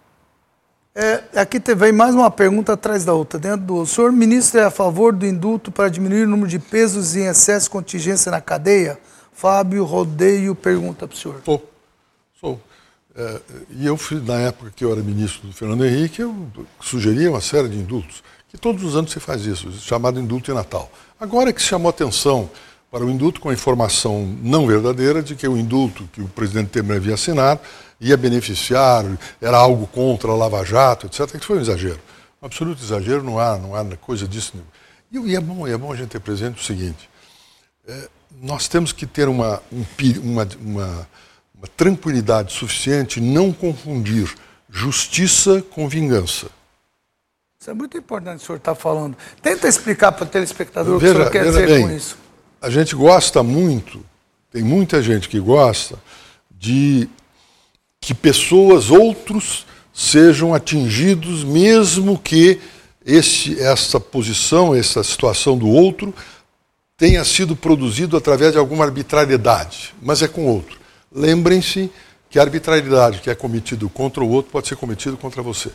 É, 0.94 1.24
aqui 1.34 1.58
vem 1.74 1.90
mais 1.90 2.14
uma 2.14 2.30
pergunta 2.30 2.74
atrás 2.74 3.04
da 3.04 3.14
outra. 3.14 3.38
Dentro 3.40 3.66
do 3.66 3.76
o 3.78 3.86
senhor 3.86 4.12
ministro 4.12 4.60
é 4.60 4.64
a 4.64 4.70
favor 4.70 5.12
do 5.12 5.26
indulto 5.26 5.72
para 5.72 5.88
diminuir 5.88 6.24
o 6.24 6.28
número 6.28 6.48
de 6.48 6.58
pesos 6.58 7.16
em 7.16 7.24
excesso 7.24 7.66
de 7.66 7.70
contingência 7.70 8.30
na 8.30 8.40
cadeia? 8.40 8.98
Fábio 9.32 9.84
Rodeio 9.84 10.54
pergunta 10.54 11.08
para 11.08 11.14
o 11.14 11.18
senhor. 11.18 11.40
Sou. 11.44 11.73
É, 13.16 13.40
e 13.70 13.86
eu, 13.86 13.98
na 14.24 14.40
época 14.40 14.72
que 14.74 14.84
eu 14.84 14.92
era 14.92 15.00
ministro 15.00 15.46
do 15.46 15.52
Fernando 15.52 15.84
Henrique, 15.84 16.20
eu 16.20 16.34
sugeria 16.80 17.30
uma 17.30 17.40
série 17.40 17.68
de 17.68 17.76
indultos, 17.76 18.24
que 18.48 18.58
todos 18.58 18.82
os 18.82 18.96
anos 18.96 19.12
se 19.12 19.20
faz 19.20 19.46
isso, 19.46 19.70
chamado 19.72 20.18
indulto 20.18 20.46
de 20.46 20.54
Natal. 20.54 20.90
Agora 21.18 21.50
é 21.50 21.52
que 21.52 21.62
se 21.62 21.68
chamou 21.68 21.88
atenção 21.88 22.50
para 22.90 23.04
o 23.04 23.10
indulto 23.10 23.40
com 23.40 23.48
a 23.48 23.52
informação 23.52 24.24
não 24.42 24.66
verdadeira 24.66 25.22
de 25.22 25.34
que 25.34 25.46
o 25.46 25.56
indulto 25.56 26.08
que 26.12 26.20
o 26.20 26.28
presidente 26.28 26.70
Temer 26.70 26.96
havia 26.96 27.14
assinado 27.14 27.60
ia 28.00 28.16
beneficiar, 28.16 29.04
era 29.40 29.56
algo 29.56 29.86
contra 29.86 30.30
a 30.30 30.34
Lava 30.34 30.64
Jato, 30.64 31.06
etc., 31.06 31.38
que 31.38 31.46
foi 31.46 31.58
um 31.58 31.60
exagero. 31.60 32.00
Um 32.42 32.46
absoluto 32.46 32.82
exagero, 32.82 33.22
não 33.22 33.38
há, 33.38 33.56
não 33.56 33.74
há 33.74 33.84
coisa 33.96 34.28
disso. 34.28 34.52
E, 35.10 35.34
é, 35.34 35.40
bom, 35.40 35.66
é 35.66 35.76
bom 35.76 35.92
a 35.92 35.96
gente 35.96 36.08
ter 36.08 36.20
presente 36.20 36.60
o 36.60 36.64
seguinte, 36.64 37.08
é, 37.86 38.08
nós 38.42 38.68
temos 38.68 38.92
que 38.92 39.06
ter 39.06 39.28
uma, 39.28 39.62
um, 39.72 39.84
uma 40.22 40.48
uma 40.60 41.08
tranquilidade 41.66 42.52
suficiente 42.52 43.20
não 43.20 43.52
confundir 43.52 44.34
justiça 44.68 45.62
com 45.70 45.88
vingança. 45.88 46.48
Isso 47.60 47.70
é 47.70 47.74
muito 47.74 47.96
importante 47.96 48.42
o 48.42 48.46
senhor 48.46 48.58
estar 48.58 48.74
tá 48.74 48.80
falando. 48.80 49.16
Tenta 49.40 49.66
explicar 49.68 50.12
para 50.12 50.24
o 50.24 50.26
telespectador 50.26 50.98
veja, 50.98 51.12
o 51.12 51.16
que 51.16 51.20
o 51.20 51.30
senhor 51.30 51.32
quer 51.32 51.44
dizer 51.44 51.66
bem, 51.66 51.86
com 51.86 51.94
isso. 51.94 52.18
A 52.60 52.68
gente 52.68 52.94
gosta 52.94 53.42
muito, 53.42 54.04
tem 54.50 54.62
muita 54.62 55.02
gente 55.02 55.28
que 55.28 55.40
gosta 55.40 55.98
de 56.50 57.08
que 58.00 58.12
pessoas, 58.12 58.90
outros, 58.90 59.64
sejam 59.94 60.52
atingidos, 60.52 61.44
mesmo 61.44 62.18
que 62.18 62.60
esse, 63.06 63.58
essa 63.60 63.98
posição, 63.98 64.74
essa 64.74 65.02
situação 65.02 65.56
do 65.56 65.68
outro 65.68 66.14
tenha 66.96 67.24
sido 67.24 67.56
produzido 67.56 68.16
através 68.16 68.52
de 68.52 68.58
alguma 68.58 68.84
arbitrariedade, 68.84 69.94
mas 70.02 70.20
é 70.20 70.28
com 70.28 70.46
outro. 70.46 70.83
Lembrem-se 71.14 71.90
que 72.28 72.40
a 72.40 72.42
arbitrariedade 72.42 73.20
que 73.20 73.30
é 73.30 73.34
cometida 73.34 73.88
contra 73.88 74.24
o 74.24 74.28
outro 74.28 74.50
pode 74.50 74.66
ser 74.66 74.74
cometida 74.74 75.16
contra 75.16 75.40
você. 75.40 75.70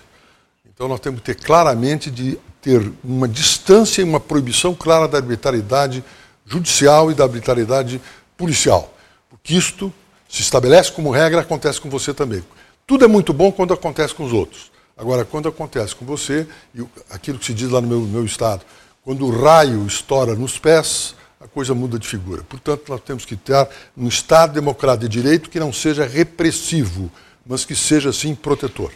Então 0.66 0.88
nós 0.90 1.00
temos 1.00 1.22
que 1.22 1.28
ter 1.28 1.36
claramente 1.36 2.12
de 2.12 2.38
ter 2.62 2.92
uma 3.02 3.28
distância 3.28 4.02
e 4.02 4.04
uma 4.04 4.20
proibição 4.20 4.76
clara 4.76 5.08
da 5.08 5.18
arbitrariedade 5.18 6.04
judicial 6.46 7.10
e 7.10 7.14
da 7.14 7.24
arbitrariedade 7.24 8.02
policial. 8.38 8.94
Porque 9.30 9.56
isto 9.56 9.94
se 10.28 10.42
estabelece 10.42 10.92
como 10.92 11.12
regra, 11.12 11.42
acontece 11.42 11.80
com 11.80 11.90
você 11.90 12.14
também. 12.14 12.44
Tudo 12.86 13.06
é 13.06 13.08
muito 13.08 13.32
bom 13.32 13.52
quando 13.52 13.74
acontece 13.74 14.14
com 14.14 14.26
os 14.26 14.34
outros. 14.34 14.72
Agora, 14.98 15.24
quando 15.24 15.48
acontece 15.48 15.96
com 15.96 16.06
você, 16.06 16.46
e 16.76 16.84
aquilo 17.10 17.40
que 17.40 17.46
se 17.46 17.54
diz 17.54 17.70
lá 17.70 17.80
no 17.80 17.88
meu, 17.88 18.02
meu 18.02 18.26
estado, 18.26 18.64
quando 19.02 19.26
o 19.26 19.42
raio 19.42 19.86
estoura 19.88 20.36
nos 20.36 20.60
pés, 20.60 21.16
a 21.40 21.48
coisa 21.48 21.74
muda 21.74 21.98
de 21.98 22.08
figura. 22.08 22.44
Portanto, 22.44 22.84
nós 22.90 23.02
temos 23.02 23.26
que 23.26 23.36
ter 23.36 23.68
um 23.98 24.08
Estado 24.08 24.54
democrático 24.54 25.08
de 25.08 25.22
direito 25.22 25.50
que 25.50 25.60
não 25.60 25.72
seja 25.72 26.06
repressivo, 26.06 27.10
mas 27.46 27.64
que 27.64 27.76
seja, 27.76 28.12
sim, 28.12 28.36
protetor. 28.36 28.92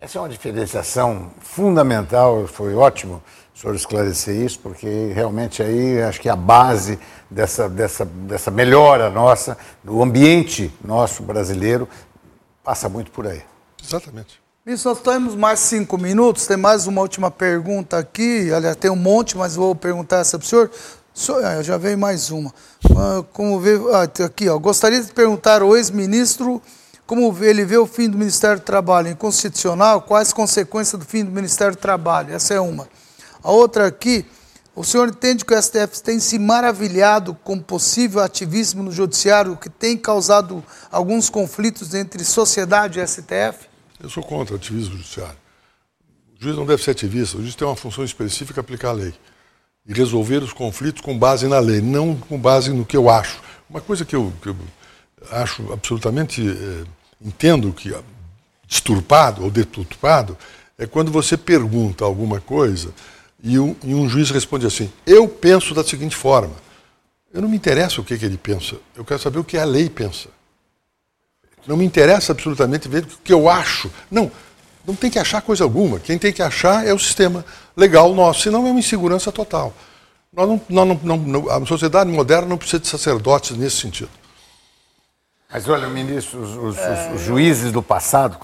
Essa 0.00 0.18
é 0.18 0.20
uma 0.20 0.28
diferenciação 0.28 1.32
fundamental, 1.40 2.46
foi 2.46 2.74
ótimo 2.74 3.22
o 3.54 3.58
senhor 3.58 3.74
esclarecer 3.74 4.34
isso, 4.34 4.58
porque 4.58 5.12
realmente 5.14 5.62
aí 5.62 6.02
acho 6.02 6.20
que 6.20 6.28
a 6.28 6.36
base 6.36 6.98
dessa, 7.30 7.68
dessa, 7.68 8.04
dessa 8.04 8.50
melhora 8.50 9.10
nossa, 9.10 9.56
do 9.82 10.02
ambiente 10.02 10.72
nosso 10.84 11.22
brasileiro, 11.22 11.88
passa 12.62 12.88
muito 12.88 13.10
por 13.10 13.26
aí. 13.26 13.42
Exatamente. 13.82 14.42
Isso, 14.66 14.88
nós 14.88 15.00
temos 15.00 15.34
mais 15.34 15.60
cinco 15.60 15.98
minutos, 15.98 16.46
tem 16.46 16.56
mais 16.56 16.86
uma 16.86 17.00
última 17.02 17.30
pergunta 17.30 17.98
aqui, 17.98 18.52
aliás, 18.52 18.76
tem 18.76 18.90
um 18.90 18.96
monte, 18.96 19.36
mas 19.36 19.54
vou 19.54 19.74
perguntar 19.74 20.18
essa 20.18 20.38
para 20.38 20.46
o 20.46 20.48
senhor. 20.48 20.70
Ah, 21.44 21.62
já 21.62 21.78
veio 21.78 21.96
mais 21.96 22.30
uma. 22.30 22.52
Ah, 22.96 23.24
como 23.32 23.60
vê, 23.60 23.78
ah, 23.92 24.06
tá 24.06 24.24
aqui, 24.24 24.48
ó. 24.48 24.58
Gostaria 24.58 25.00
de 25.00 25.12
perguntar 25.12 25.62
ao 25.62 25.76
ex-ministro 25.76 26.60
como 27.06 27.36
ele 27.44 27.64
vê 27.64 27.76
o 27.76 27.86
fim 27.86 28.08
do 28.08 28.18
Ministério 28.18 28.58
do 28.58 28.64
Trabalho 28.64 29.08
inconstitucional, 29.08 30.02
quais 30.02 30.32
consequências 30.32 30.98
do 30.98 31.04
fim 31.06 31.24
do 31.24 31.30
Ministério 31.30 31.76
do 31.76 31.78
Trabalho? 31.78 32.34
Essa 32.34 32.54
é 32.54 32.60
uma. 32.60 32.88
A 33.42 33.50
outra 33.52 33.86
aqui, 33.86 34.24
O 34.76 34.82
senhor 34.82 35.08
entende 35.08 35.44
que 35.44 35.54
o 35.54 35.62
STF 35.62 36.02
tem 36.02 36.18
se 36.18 36.36
maravilhado 36.36 37.32
com 37.44 37.60
possível 37.60 38.20
ativismo 38.20 38.82
no 38.82 38.90
judiciário 38.90 39.56
que 39.56 39.70
tem 39.70 39.96
causado 39.96 40.64
alguns 40.90 41.30
conflitos 41.30 41.94
entre 41.94 42.24
sociedade 42.24 42.98
e 42.98 43.06
STF? 43.06 43.68
Eu 44.02 44.10
sou 44.10 44.20
contra 44.20 44.56
ativismo 44.56 44.96
judiciário. 44.96 45.36
O 46.40 46.42
juiz 46.42 46.56
não 46.56 46.66
deve 46.66 46.82
ser 46.82 46.90
ativista, 46.90 47.38
o 47.38 47.40
juiz 47.40 47.54
tem 47.54 47.68
uma 47.68 47.76
função 47.76 48.02
específica 48.04 48.60
aplicar 48.60 48.88
a 48.88 48.92
lei 48.92 49.14
e 49.86 49.92
resolver 49.92 50.42
os 50.42 50.52
conflitos 50.52 51.02
com 51.02 51.18
base 51.18 51.46
na 51.46 51.58
lei, 51.58 51.80
não 51.80 52.16
com 52.16 52.38
base 52.38 52.72
no 52.72 52.84
que 52.84 52.96
eu 52.96 53.10
acho. 53.10 53.40
Uma 53.68 53.80
coisa 53.80 54.04
que 54.04 54.16
eu, 54.16 54.32
que 54.42 54.48
eu 54.48 54.56
acho 55.30 55.72
absolutamente 55.72 56.42
eh, 56.46 56.84
entendo 57.20 57.72
que 57.72 57.94
disturpado 58.66 59.42
ou 59.42 59.50
deturpado 59.50 60.36
é 60.78 60.86
quando 60.86 61.10
você 61.10 61.36
pergunta 61.36 62.04
alguma 62.04 62.40
coisa 62.40 62.92
e 63.42 63.58
um, 63.58 63.76
e 63.84 63.94
um, 63.94 64.08
juiz 64.08 64.30
responde 64.30 64.66
assim: 64.66 64.90
Eu 65.06 65.28
penso 65.28 65.74
da 65.74 65.84
seguinte 65.84 66.16
forma. 66.16 66.54
Eu 67.32 67.42
não 67.42 67.48
me 67.48 67.56
interessa 67.56 68.00
o 68.00 68.04
que, 68.04 68.16
que 68.16 68.24
ele 68.24 68.38
pensa, 68.38 68.76
eu 68.94 69.04
quero 69.04 69.20
saber 69.20 69.38
o 69.38 69.44
que 69.44 69.58
a 69.58 69.64
lei 69.64 69.90
pensa. 69.90 70.28
Não 71.66 71.76
me 71.76 71.84
interessa 71.84 72.32
absolutamente 72.32 72.88
ver 72.88 73.04
o 73.04 73.18
que 73.24 73.32
eu 73.32 73.48
acho. 73.48 73.90
Não, 74.10 74.30
não 74.86 74.94
tem 74.94 75.10
que 75.10 75.18
achar 75.18 75.40
coisa 75.42 75.64
alguma. 75.64 75.98
Quem 75.98 76.18
tem 76.18 76.32
que 76.32 76.42
achar 76.42 76.86
é 76.86 76.92
o 76.92 76.98
sistema 76.98 77.44
legal 77.76 78.12
nosso, 78.14 78.42
senão 78.42 78.66
é 78.66 78.70
uma 78.70 78.80
insegurança 78.80 79.32
total. 79.32 79.72
Nós 80.32 80.48
não, 80.48 80.60
nós 80.68 81.02
não, 81.02 81.16
não, 81.16 81.50
a 81.50 81.64
sociedade 81.66 82.10
moderna 82.10 82.48
não 82.48 82.58
precisa 82.58 82.80
de 82.80 82.88
sacerdotes 82.88 83.56
nesse 83.56 83.76
sentido. 83.76 84.10
Mas 85.50 85.68
olha, 85.68 85.88
ministro, 85.88 86.40
os, 86.40 86.50
os, 86.56 86.76
os, 86.76 87.14
os 87.14 87.20
juízes 87.20 87.70
do 87.70 87.82
passado, 87.82 88.38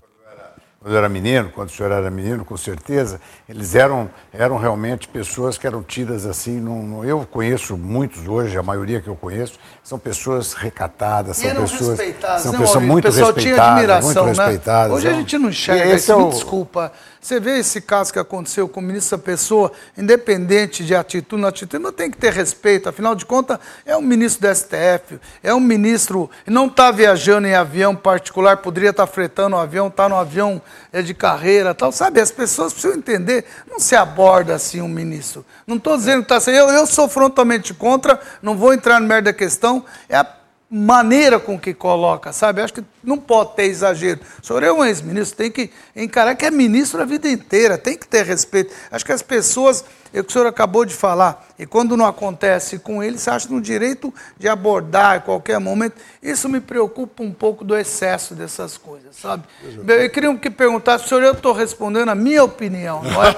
quando 0.81 0.95
eu 0.95 0.99
era 0.99 1.11
menino, 1.11 1.51
quando 1.55 1.69
o 1.69 1.73
senhor 1.73 1.93
era 1.93 2.11
menino, 2.11 2.43
com 2.43 2.57
certeza, 2.57 3.21
eles 3.47 3.75
eram, 3.75 4.09
eram 4.33 4.57
realmente 4.57 5.07
pessoas 5.09 5.59
que 5.59 5.67
eram 5.67 5.83
tidas 5.83 6.25
assim. 6.25 6.59
Num, 6.59 7.05
eu 7.05 7.27
conheço 7.31 7.77
muitos 7.77 8.27
hoje, 8.27 8.57
a 8.57 8.63
maioria 8.63 8.99
que 8.99 9.09
eu 9.09 9.15
conheço, 9.15 9.59
são 9.85 9.99
pessoas 9.99 10.55
recatadas, 10.55 11.37
são 11.37 11.55
pessoas. 11.55 11.99
São 12.41 12.53
né, 12.53 12.59
pessoas 12.59 12.83
muito 12.83 13.05
pessoal 13.05 13.27
respeitadas. 13.27 13.43
Tinha 13.43 13.73
admiração, 13.73 14.25
muito 14.25 14.39
né? 14.39 14.45
respeitadas. 14.47 14.97
Hoje 14.97 15.09
a 15.09 15.13
gente 15.13 15.37
não 15.37 15.51
enxerga 15.51 15.95
isso, 15.95 16.13
é 16.13 16.17
o... 16.17 16.31
desculpa. 16.31 16.93
Você 17.21 17.39
vê 17.39 17.59
esse 17.59 17.83
caso 17.83 18.11
que 18.11 18.19
aconteceu 18.19 18.67
com 18.67 18.81
o 18.81 18.83
ministro 18.83 19.19
Pessoa, 19.19 19.71
independente 19.97 20.83
de 20.83 20.95
atitude, 20.95 21.43
não 21.43 21.49
atitude, 21.49 21.83
não 21.83 21.93
tem 21.93 22.11
que 22.11 22.17
ter 22.17 22.33
respeito, 22.33 22.89
afinal 22.89 23.15
de 23.15 23.27
contas, 23.27 23.59
é 23.85 23.95
um 23.95 24.01
ministro 24.01 24.49
do 24.49 24.55
STF, 24.55 25.21
é 25.43 25.53
um 25.53 25.61
ministro, 25.61 26.31
não 26.47 26.67
está 26.67 26.91
viajando 26.91 27.47
em 27.47 27.55
avião 27.55 27.95
particular, 27.95 28.57
poderia 28.57 28.89
estar 28.89 29.07
tá 29.07 29.13
fretando 29.13 29.55
um 29.55 29.59
avião, 29.59 29.89
está 29.89 30.09
no 30.09 30.17
avião 30.17 30.63
é 30.91 31.03
de 31.03 31.13
carreira 31.13 31.75
tal, 31.75 31.93
sabe? 31.93 32.21
As 32.21 32.31
pessoas 32.31 32.73
precisam 32.73 32.97
entender, 32.97 33.45
não 33.69 33.79
se 33.79 33.95
aborda 33.95 34.55
assim 34.55 34.81
um 34.81 34.89
ministro. 34.89 35.45
Não 35.67 35.77
estou 35.77 35.99
dizendo 35.99 36.21
que 36.21 36.25
está 36.25 36.37
assim, 36.37 36.53
eu, 36.53 36.71
eu 36.71 36.87
sou 36.87 37.07
frontalmente 37.07 37.75
contra, 37.75 38.19
não 38.41 38.57
vou 38.57 38.73
entrar 38.73 38.99
no 38.99 39.07
merda 39.07 39.31
da 39.31 39.37
questão, 39.37 39.85
é 40.09 40.17
a 40.17 40.40
maneira 40.71 41.41
com 41.41 41.59
que 41.59 41.75
coloca, 41.75 42.33
sabe? 42.33 42.63
Acho 42.63 42.75
que 42.75 42.85
não 43.03 43.19
pode 43.19 43.57
ter 43.57 43.65
exagero. 43.65 44.21
O 44.41 44.47
senhor 44.47 44.63
é 44.63 44.73
um 44.73 44.85
ex-ministro, 44.85 45.37
tem 45.37 45.51
que 45.51 45.69
encarar 45.97 46.37
que 46.37 46.47
é 46.47 46.51
ministro 46.51 47.03
a 47.03 47.05
vida 47.05 47.29
inteira, 47.29 47.77
tem 47.77 47.99
que 47.99 48.07
ter 48.07 48.25
respeito. 48.25 48.73
Acho 48.89 49.05
que 49.05 49.11
as 49.11 49.21
pessoas, 49.21 49.85
é 50.15 50.21
o 50.21 50.25
que 50.25 50.31
o 50.31 50.33
senhor 50.33 50.47
acabou 50.47 50.85
de 50.85 50.95
falar, 50.95 51.49
e 51.59 51.67
quando 51.67 51.97
não 51.97 52.07
acontece 52.07 52.79
com 52.79 53.03
ele, 53.03 53.19
você 53.19 53.31
acha 53.31 53.49
no 53.49 53.61
direito 53.61 54.15
de 54.39 54.47
abordar 54.47 55.17
em 55.17 55.21
qualquer 55.23 55.59
momento. 55.59 55.97
Isso 56.23 56.49
me 56.49 56.61
preocupa 56.61 57.21
um 57.21 57.33
pouco 57.33 57.65
do 57.65 57.77
excesso 57.77 58.37
dessas 58.37 58.79
coisas, 58.79 59.17
sabe? 59.17 59.43
Eu 59.89 60.09
queria 60.09 60.33
que 60.37 60.51
perguntasse, 60.51 61.09
senhor, 61.09 61.25
eu 61.25 61.33
estou 61.33 61.53
respondendo 61.53 62.11
a 62.11 62.15
minha 62.15 62.45
opinião, 62.45 63.03
não 63.03 63.25
é? 63.25 63.35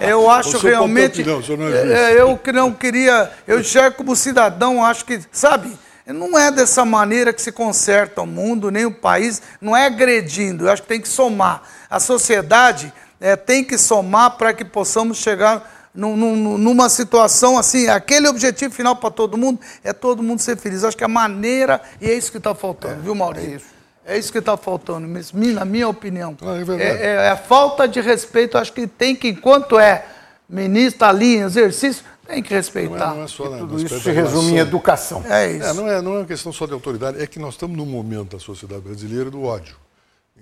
Eu 0.12 0.28
acho 0.28 0.58
realmente. 0.58 1.22
Opinião, 1.22 1.40
não 1.56 1.68
é, 1.68 2.12
é 2.12 2.20
eu 2.20 2.38
não 2.52 2.72
queria, 2.72 3.30
eu 3.46 3.60
enxergo 3.60 3.96
como 3.96 4.14
cidadão, 4.14 4.84
acho 4.84 5.04
que, 5.06 5.20
sabe? 5.32 5.74
Não 6.06 6.38
é 6.38 6.50
dessa 6.50 6.84
maneira 6.84 7.32
que 7.32 7.40
se 7.40 7.50
conserta 7.50 8.20
o 8.20 8.26
mundo, 8.26 8.70
nem 8.70 8.84
o 8.84 8.92
país, 8.92 9.40
não 9.60 9.74
é 9.74 9.86
agredindo, 9.86 10.66
eu 10.66 10.70
acho 10.70 10.82
que 10.82 10.88
tem 10.88 11.00
que 11.00 11.08
somar. 11.08 11.62
A 11.88 11.98
sociedade 11.98 12.92
é, 13.18 13.36
tem 13.36 13.64
que 13.64 13.78
somar 13.78 14.32
para 14.32 14.52
que 14.52 14.64
possamos 14.64 15.16
chegar 15.18 15.90
num, 15.94 16.16
num, 16.16 16.58
numa 16.58 16.88
situação 16.88 17.56
assim, 17.56 17.88
aquele 17.88 18.28
objetivo 18.28 18.74
final 18.74 18.96
para 18.96 19.10
todo 19.10 19.38
mundo 19.38 19.60
é 19.82 19.92
todo 19.92 20.22
mundo 20.22 20.40
ser 20.40 20.58
feliz. 20.58 20.82
Eu 20.82 20.88
acho 20.88 20.96
que 20.96 21.04
a 21.04 21.08
maneira, 21.08 21.80
e 22.00 22.10
é 22.10 22.14
isso 22.14 22.30
que 22.30 22.38
está 22.38 22.54
faltando, 22.54 22.94
é, 22.94 22.98
viu, 22.98 23.14
Maurício? 23.14 23.52
É 23.52 23.56
isso. 23.56 23.74
É 24.06 24.18
isso 24.18 24.30
que 24.30 24.38
está 24.38 24.54
faltando, 24.54 25.08
na 25.54 25.64
minha 25.64 25.88
opinião. 25.88 26.36
É, 26.42 26.82
é, 26.82 26.86
é, 26.86 27.06
é, 27.24 27.28
a 27.30 27.36
falta 27.38 27.88
de 27.88 28.02
respeito, 28.02 28.58
acho 28.58 28.70
que 28.70 28.86
tem 28.86 29.16
que, 29.16 29.28
enquanto 29.28 29.78
é 29.78 30.04
ministro 30.46 30.98
tá 30.98 31.08
ali 31.08 31.36
em 31.36 31.40
exercício, 31.40 32.04
tem 32.26 32.42
que 32.42 32.54
respeitar. 32.54 33.08
Não 33.08 33.12
é, 33.12 33.16
não 33.16 33.22
é 33.24 33.28
só, 33.28 33.48
tudo 33.58 33.82
isso 33.82 34.00
se 34.00 34.10
resume 34.10 34.52
em 34.52 34.58
educação. 34.58 35.22
É 35.28 35.52
isso. 35.52 35.66
É, 35.66 35.72
não, 35.72 35.88
é, 35.88 36.02
não 36.02 36.14
é 36.14 36.18
uma 36.18 36.24
questão 36.24 36.52
só 36.52 36.66
de 36.66 36.72
autoridade, 36.72 37.22
é 37.22 37.26
que 37.26 37.38
nós 37.38 37.54
estamos 37.54 37.76
num 37.76 37.86
momento 37.86 38.36
da 38.36 38.40
sociedade 38.40 38.80
brasileira 38.80 39.30
do 39.30 39.42
ódio, 39.42 39.76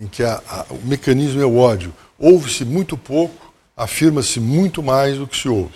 em 0.01 0.07
que 0.07 0.23
a, 0.23 0.43
a, 0.49 0.67
o 0.71 0.87
mecanismo 0.87 1.41
é 1.43 1.47
o 1.47 1.57
ódio. 1.57 1.93
Ouve-se 2.19 2.65
muito 2.65 2.97
pouco, 2.97 3.53
afirma-se 3.77 4.41
muito 4.41 4.83
mais 4.83 5.19
do 5.19 5.27
que 5.27 5.37
se 5.37 5.49
ouve. 5.49 5.75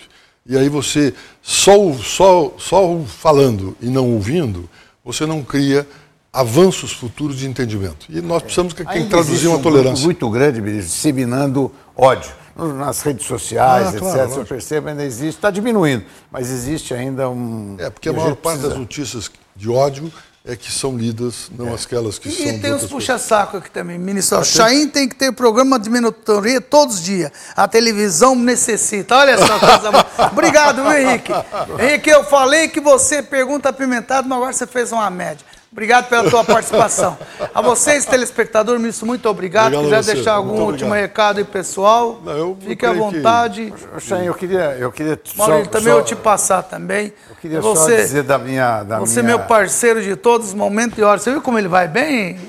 E 0.49 0.57
aí 0.57 0.69
você, 0.69 1.13
só, 1.43 1.93
só, 1.95 2.53
só 2.57 3.01
falando 3.01 3.77
e 3.81 3.87
não 3.87 4.13
ouvindo, 4.13 4.69
você 5.05 5.27
não 5.27 5.43
cria 5.43 5.87
avanços 6.33 6.93
futuros 6.93 7.39
de 7.39 7.49
entendimento. 7.49 8.07
E 8.09 8.21
nós 8.21 8.43
precisamos 8.43 8.73
que 8.73 8.85
quem 8.85 9.09
traduzir 9.09 9.49
uma 9.49 9.59
tolerância. 9.59 10.03
Um 10.03 10.07
muito 10.07 10.31
grande, 10.31 10.61
ministro, 10.61 10.93
disseminando 10.93 11.73
ódio 11.97 12.31
nas 12.57 13.03
redes 13.03 13.27
sociais, 13.27 13.89
ah, 13.89 13.99
claro, 13.99 14.21
etc. 14.21 14.35
Você 14.35 14.45
percebe, 14.45 14.91
ainda 14.91 15.05
existe, 15.05 15.37
está 15.37 15.51
diminuindo, 15.51 16.05
mas 16.31 16.51
existe 16.51 16.95
ainda 16.95 17.29
um. 17.29 17.77
É, 17.79 17.91
porque 17.91 18.09
a 18.09 18.13
maior 18.13 18.35
parte 18.37 18.59
precisa... 18.59 18.69
das 18.69 18.79
notícias 18.79 19.31
de 19.55 19.69
ódio 19.69 20.11
é 20.49 20.55
que 20.55 20.71
são 20.71 20.97
lidas, 20.97 21.51
não 21.59 21.71
é. 21.71 21.75
aquelas 21.75 22.19
que 22.19 22.29
e 22.29 22.33
são. 22.33 22.47
E 22.47 22.59
tem 22.61 22.73
os 22.73 22.85
puxa-saco 22.87 23.57
aqui 23.57 23.71
também, 23.71 23.99
ministro. 23.99 24.39
Ah, 24.39 24.45
Chaim 24.45 24.89
tem 24.89 25.09
que 25.09 25.17
ter 25.17 25.33
programa 25.33 25.77
de 25.79 25.91
mentoria 25.91 26.61
todos 26.61 26.97
os 26.97 27.03
dias. 27.03 27.33
A 27.57 27.67
televisão 27.67 28.37
necessita. 28.37 29.17
Olha 29.17 29.37
só 29.39 29.59
coisa 29.59 29.91
boa. 29.91 30.07
Obrigado, 30.31 30.83
viu, 30.83 30.93
Henrique. 30.93 31.33
Henrique, 31.81 32.09
eu 32.09 32.23
falei 32.23 32.69
que 32.69 32.81
você 32.81 33.23
pergunta 33.23 33.69
apimentado, 33.69 34.29
mas 34.29 34.39
agora 34.39 34.53
você 34.53 34.67
fez 34.69 34.93
uma 34.93 35.11
média. 35.11 35.45
Obrigado 35.77 36.09
pela 36.09 36.31
tua 36.31 36.43
participação. 36.43 37.19
A 37.55 37.61
vocês, 37.61 38.07
telespectador, 38.07 38.79
ministro, 38.79 39.07
muito 39.07 39.29
obrigado. 39.29 39.75
obrigado 39.75 40.01
Quiser 40.01 40.15
deixar 40.15 40.33
algum 40.33 40.63
último 40.63 40.95
recado 40.95 41.37
aí, 41.37 41.45
pessoal, 41.45 42.19
Não, 42.25 42.57
fique 42.57 42.87
à 42.87 42.95
vontade. 42.95 43.75
Que... 43.99 44.15
eu 44.15 44.33
queria, 44.33 44.75
eu 44.79 44.91
queria 44.91 45.21
Maurício, 45.37 45.71
também 45.71 45.93
só... 45.93 45.99
eu 45.99 46.03
te 46.03 46.17
passar 46.17 46.63
também. 46.63 47.13
Eu 47.29 47.37
queria 47.37 47.61
você, 47.61 47.91
só 47.91 48.03
dizer 48.03 48.23
da 48.23 48.39
minha... 48.39 48.85
Da 48.85 48.99
você 49.01 49.23
minha... 49.23 49.37
meu 49.37 49.47
parceiro 49.47 50.03
de 50.03 50.17
todos 50.17 50.47
os 50.47 50.55
momentos 50.55 50.97
e 50.97 51.03
horas. 51.03 51.21
Você 51.21 51.31
viu 51.31 51.43
como 51.43 51.59
ele 51.59 51.69
vai 51.69 51.87
bem? 51.87 52.41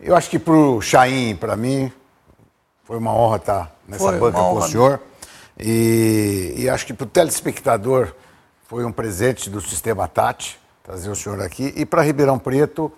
eu 0.00 0.16
acho 0.16 0.30
que 0.30 0.38
para 0.38 0.54
o 0.54 0.80
Chaim, 0.80 1.36
para 1.36 1.54
mim, 1.54 1.92
foi 2.84 2.96
uma 2.96 3.14
honra 3.14 3.36
estar 3.36 3.76
nessa 3.86 4.08
foi 4.08 4.18
banca 4.18 4.38
com 4.38 4.54
o 4.54 4.62
senhor. 4.62 5.00
E, 5.58 6.54
e 6.56 6.68
acho 6.68 6.86
que 6.86 6.94
para 6.94 7.04
o 7.04 7.08
telespectador 7.08 8.12
foi 8.66 8.84
um 8.84 8.92
presente 8.92 9.48
do 9.48 9.60
Sistema 9.60 10.08
Tati 10.08 10.58
trazer 10.84 11.10
o 11.10 11.16
senhor 11.16 11.40
aqui. 11.40 11.72
E 11.76 11.86
para 11.86 12.02
Ribeirão 12.02 12.38
Preto 12.38 12.92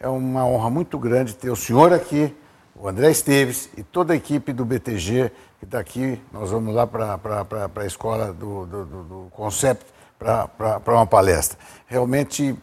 é 0.00 0.08
uma 0.08 0.44
honra 0.44 0.68
muito 0.68 0.98
grande 0.98 1.34
ter 1.34 1.48
o 1.48 1.56
senhor 1.56 1.92
aqui, 1.92 2.34
o 2.74 2.88
André 2.88 3.10
Esteves 3.10 3.68
e 3.76 3.84
toda 3.84 4.12
a 4.12 4.16
equipe 4.16 4.52
do 4.52 4.64
BTG 4.64 5.30
que 5.58 5.64
está 5.64 5.78
aqui. 5.78 6.20
Nós 6.32 6.50
vamos 6.50 6.74
lá 6.74 6.86
para 6.86 7.70
a 7.76 7.86
escola 7.86 8.32
do, 8.32 8.66
do, 8.66 8.84
do, 8.84 9.02
do 9.04 9.28
Concept 9.30 9.86
para 10.18 10.80
uma 10.88 11.06
palestra. 11.06 11.56
Realmente, 11.86 12.56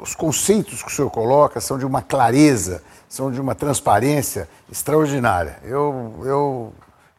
os 0.00 0.14
conceitos 0.14 0.82
que 0.82 0.88
o 0.88 0.94
senhor 0.94 1.10
coloca 1.10 1.60
são 1.60 1.76
de 1.76 1.84
uma 1.84 2.00
clareza, 2.00 2.84
são 3.08 3.30
de 3.32 3.40
uma 3.40 3.54
transparência 3.56 4.48
extraordinária. 4.70 5.58
Eu, 5.64 6.22
eu 6.24 6.72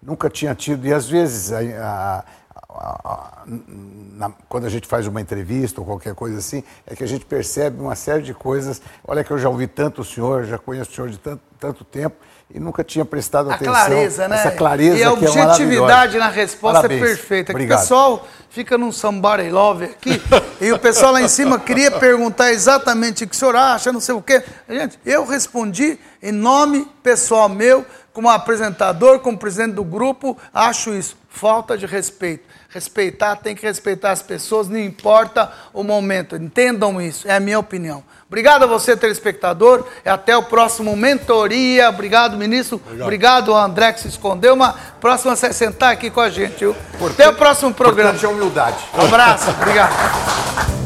nunca 0.07 0.29
tinha 0.29 0.55
tido, 0.55 0.87
e 0.87 0.93
às 0.93 1.05
vezes, 1.05 1.51
a, 1.51 1.59
a, 1.59 2.23
a, 2.69 3.43
na, 3.45 4.31
quando 4.47 4.65
a 4.65 4.69
gente 4.69 4.87
faz 4.87 5.05
uma 5.05 5.19
entrevista 5.19 5.81
ou 5.81 5.85
qualquer 5.85 6.15
coisa 6.15 6.37
assim, 6.37 6.63
é 6.85 6.95
que 6.95 7.03
a 7.03 7.07
gente 7.07 7.25
percebe 7.25 7.81
uma 7.81 7.93
série 7.93 8.23
de 8.23 8.33
coisas. 8.33 8.81
Olha 9.05 9.21
que 9.21 9.31
eu 9.31 9.37
já 9.37 9.49
ouvi 9.49 9.67
tanto 9.67 10.01
o 10.01 10.05
senhor, 10.05 10.45
já 10.45 10.57
conheço 10.57 10.91
o 10.91 10.95
senhor 10.95 11.09
de 11.09 11.17
tanto, 11.17 11.41
tanto 11.59 11.83
tempo, 11.83 12.15
e 12.49 12.57
nunca 12.57 12.85
tinha 12.85 13.03
prestado 13.03 13.51
a 13.51 13.55
atenção. 13.55 13.73
Clareza, 13.73 14.27
né? 14.29 14.37
Essa 14.37 14.51
clareza 14.51 14.97
E 14.97 15.03
a 15.03 15.07
é 15.07 15.09
objetividade 15.09 16.15
é 16.15 16.19
na 16.19 16.29
resposta 16.29 16.83
Parabéns. 16.83 17.01
é 17.01 17.05
perfeita. 17.05 17.51
o 17.51 17.67
pessoal 17.67 18.25
fica 18.49 18.77
num 18.77 18.93
somebody 18.93 19.49
love 19.49 19.83
aqui, 19.83 20.21
e 20.61 20.71
o 20.71 20.79
pessoal 20.79 21.11
lá 21.11 21.21
em 21.21 21.27
cima 21.27 21.59
queria 21.59 21.91
perguntar 21.91 22.53
exatamente 22.53 23.25
o 23.25 23.27
que 23.27 23.35
o 23.35 23.37
senhor 23.37 23.57
acha, 23.57 23.91
não 23.91 23.99
sei 23.99 24.15
o 24.15 24.21
quê. 24.21 24.41
Gente, 24.69 24.97
eu 25.05 25.25
respondi 25.25 25.99
em 26.23 26.31
nome 26.31 26.87
pessoal 27.03 27.49
meu, 27.49 27.85
como 28.17 28.31
apresentador, 28.31 29.19
como 29.19 29.37
presidente 29.37 29.73
do 29.73 29.83
grupo, 29.83 30.35
acho 30.51 30.91
isso 30.91 31.15
falta 31.29 31.77
de 31.77 31.85
respeito. 31.85 32.45
respeitar, 32.69 33.35
tem 33.35 33.55
que 33.55 33.63
respeitar 33.63 34.09
as 34.09 34.23
pessoas, 34.23 34.67
não 34.67 34.79
importa 34.79 35.51
o 35.71 35.83
momento. 35.83 36.35
Entendam 36.35 36.99
isso, 36.99 37.27
é 37.27 37.35
a 37.35 37.39
minha 37.39 37.59
opinião. 37.59 38.03
Obrigado 38.27 38.63
a 38.63 38.65
você, 38.65 38.97
telespectador. 38.97 39.85
E 40.03 40.09
até 40.09 40.35
o 40.35 40.41
próximo 40.41 40.95
Mentoria. 40.97 41.89
Obrigado, 41.89 42.35
ministro. 42.35 42.81
Obrigado, 42.83 43.03
Obrigado 43.03 43.55
André, 43.55 43.93
que 43.93 43.99
se 43.99 44.07
escondeu. 44.07 44.55
Uma 44.55 44.73
próxima 44.99 45.33
a 45.33 45.35
sentar 45.35 45.93
aqui 45.93 46.09
com 46.09 46.19
a 46.19 46.31
gente. 46.31 46.57
Viu? 46.57 46.75
Até 47.11 47.29
o 47.29 47.35
próximo 47.35 47.71
programa. 47.71 48.17
é 48.19 48.27
humildade. 48.27 48.77
Um 48.95 49.05
abraço. 49.05 49.51
Obrigado. 49.51 50.76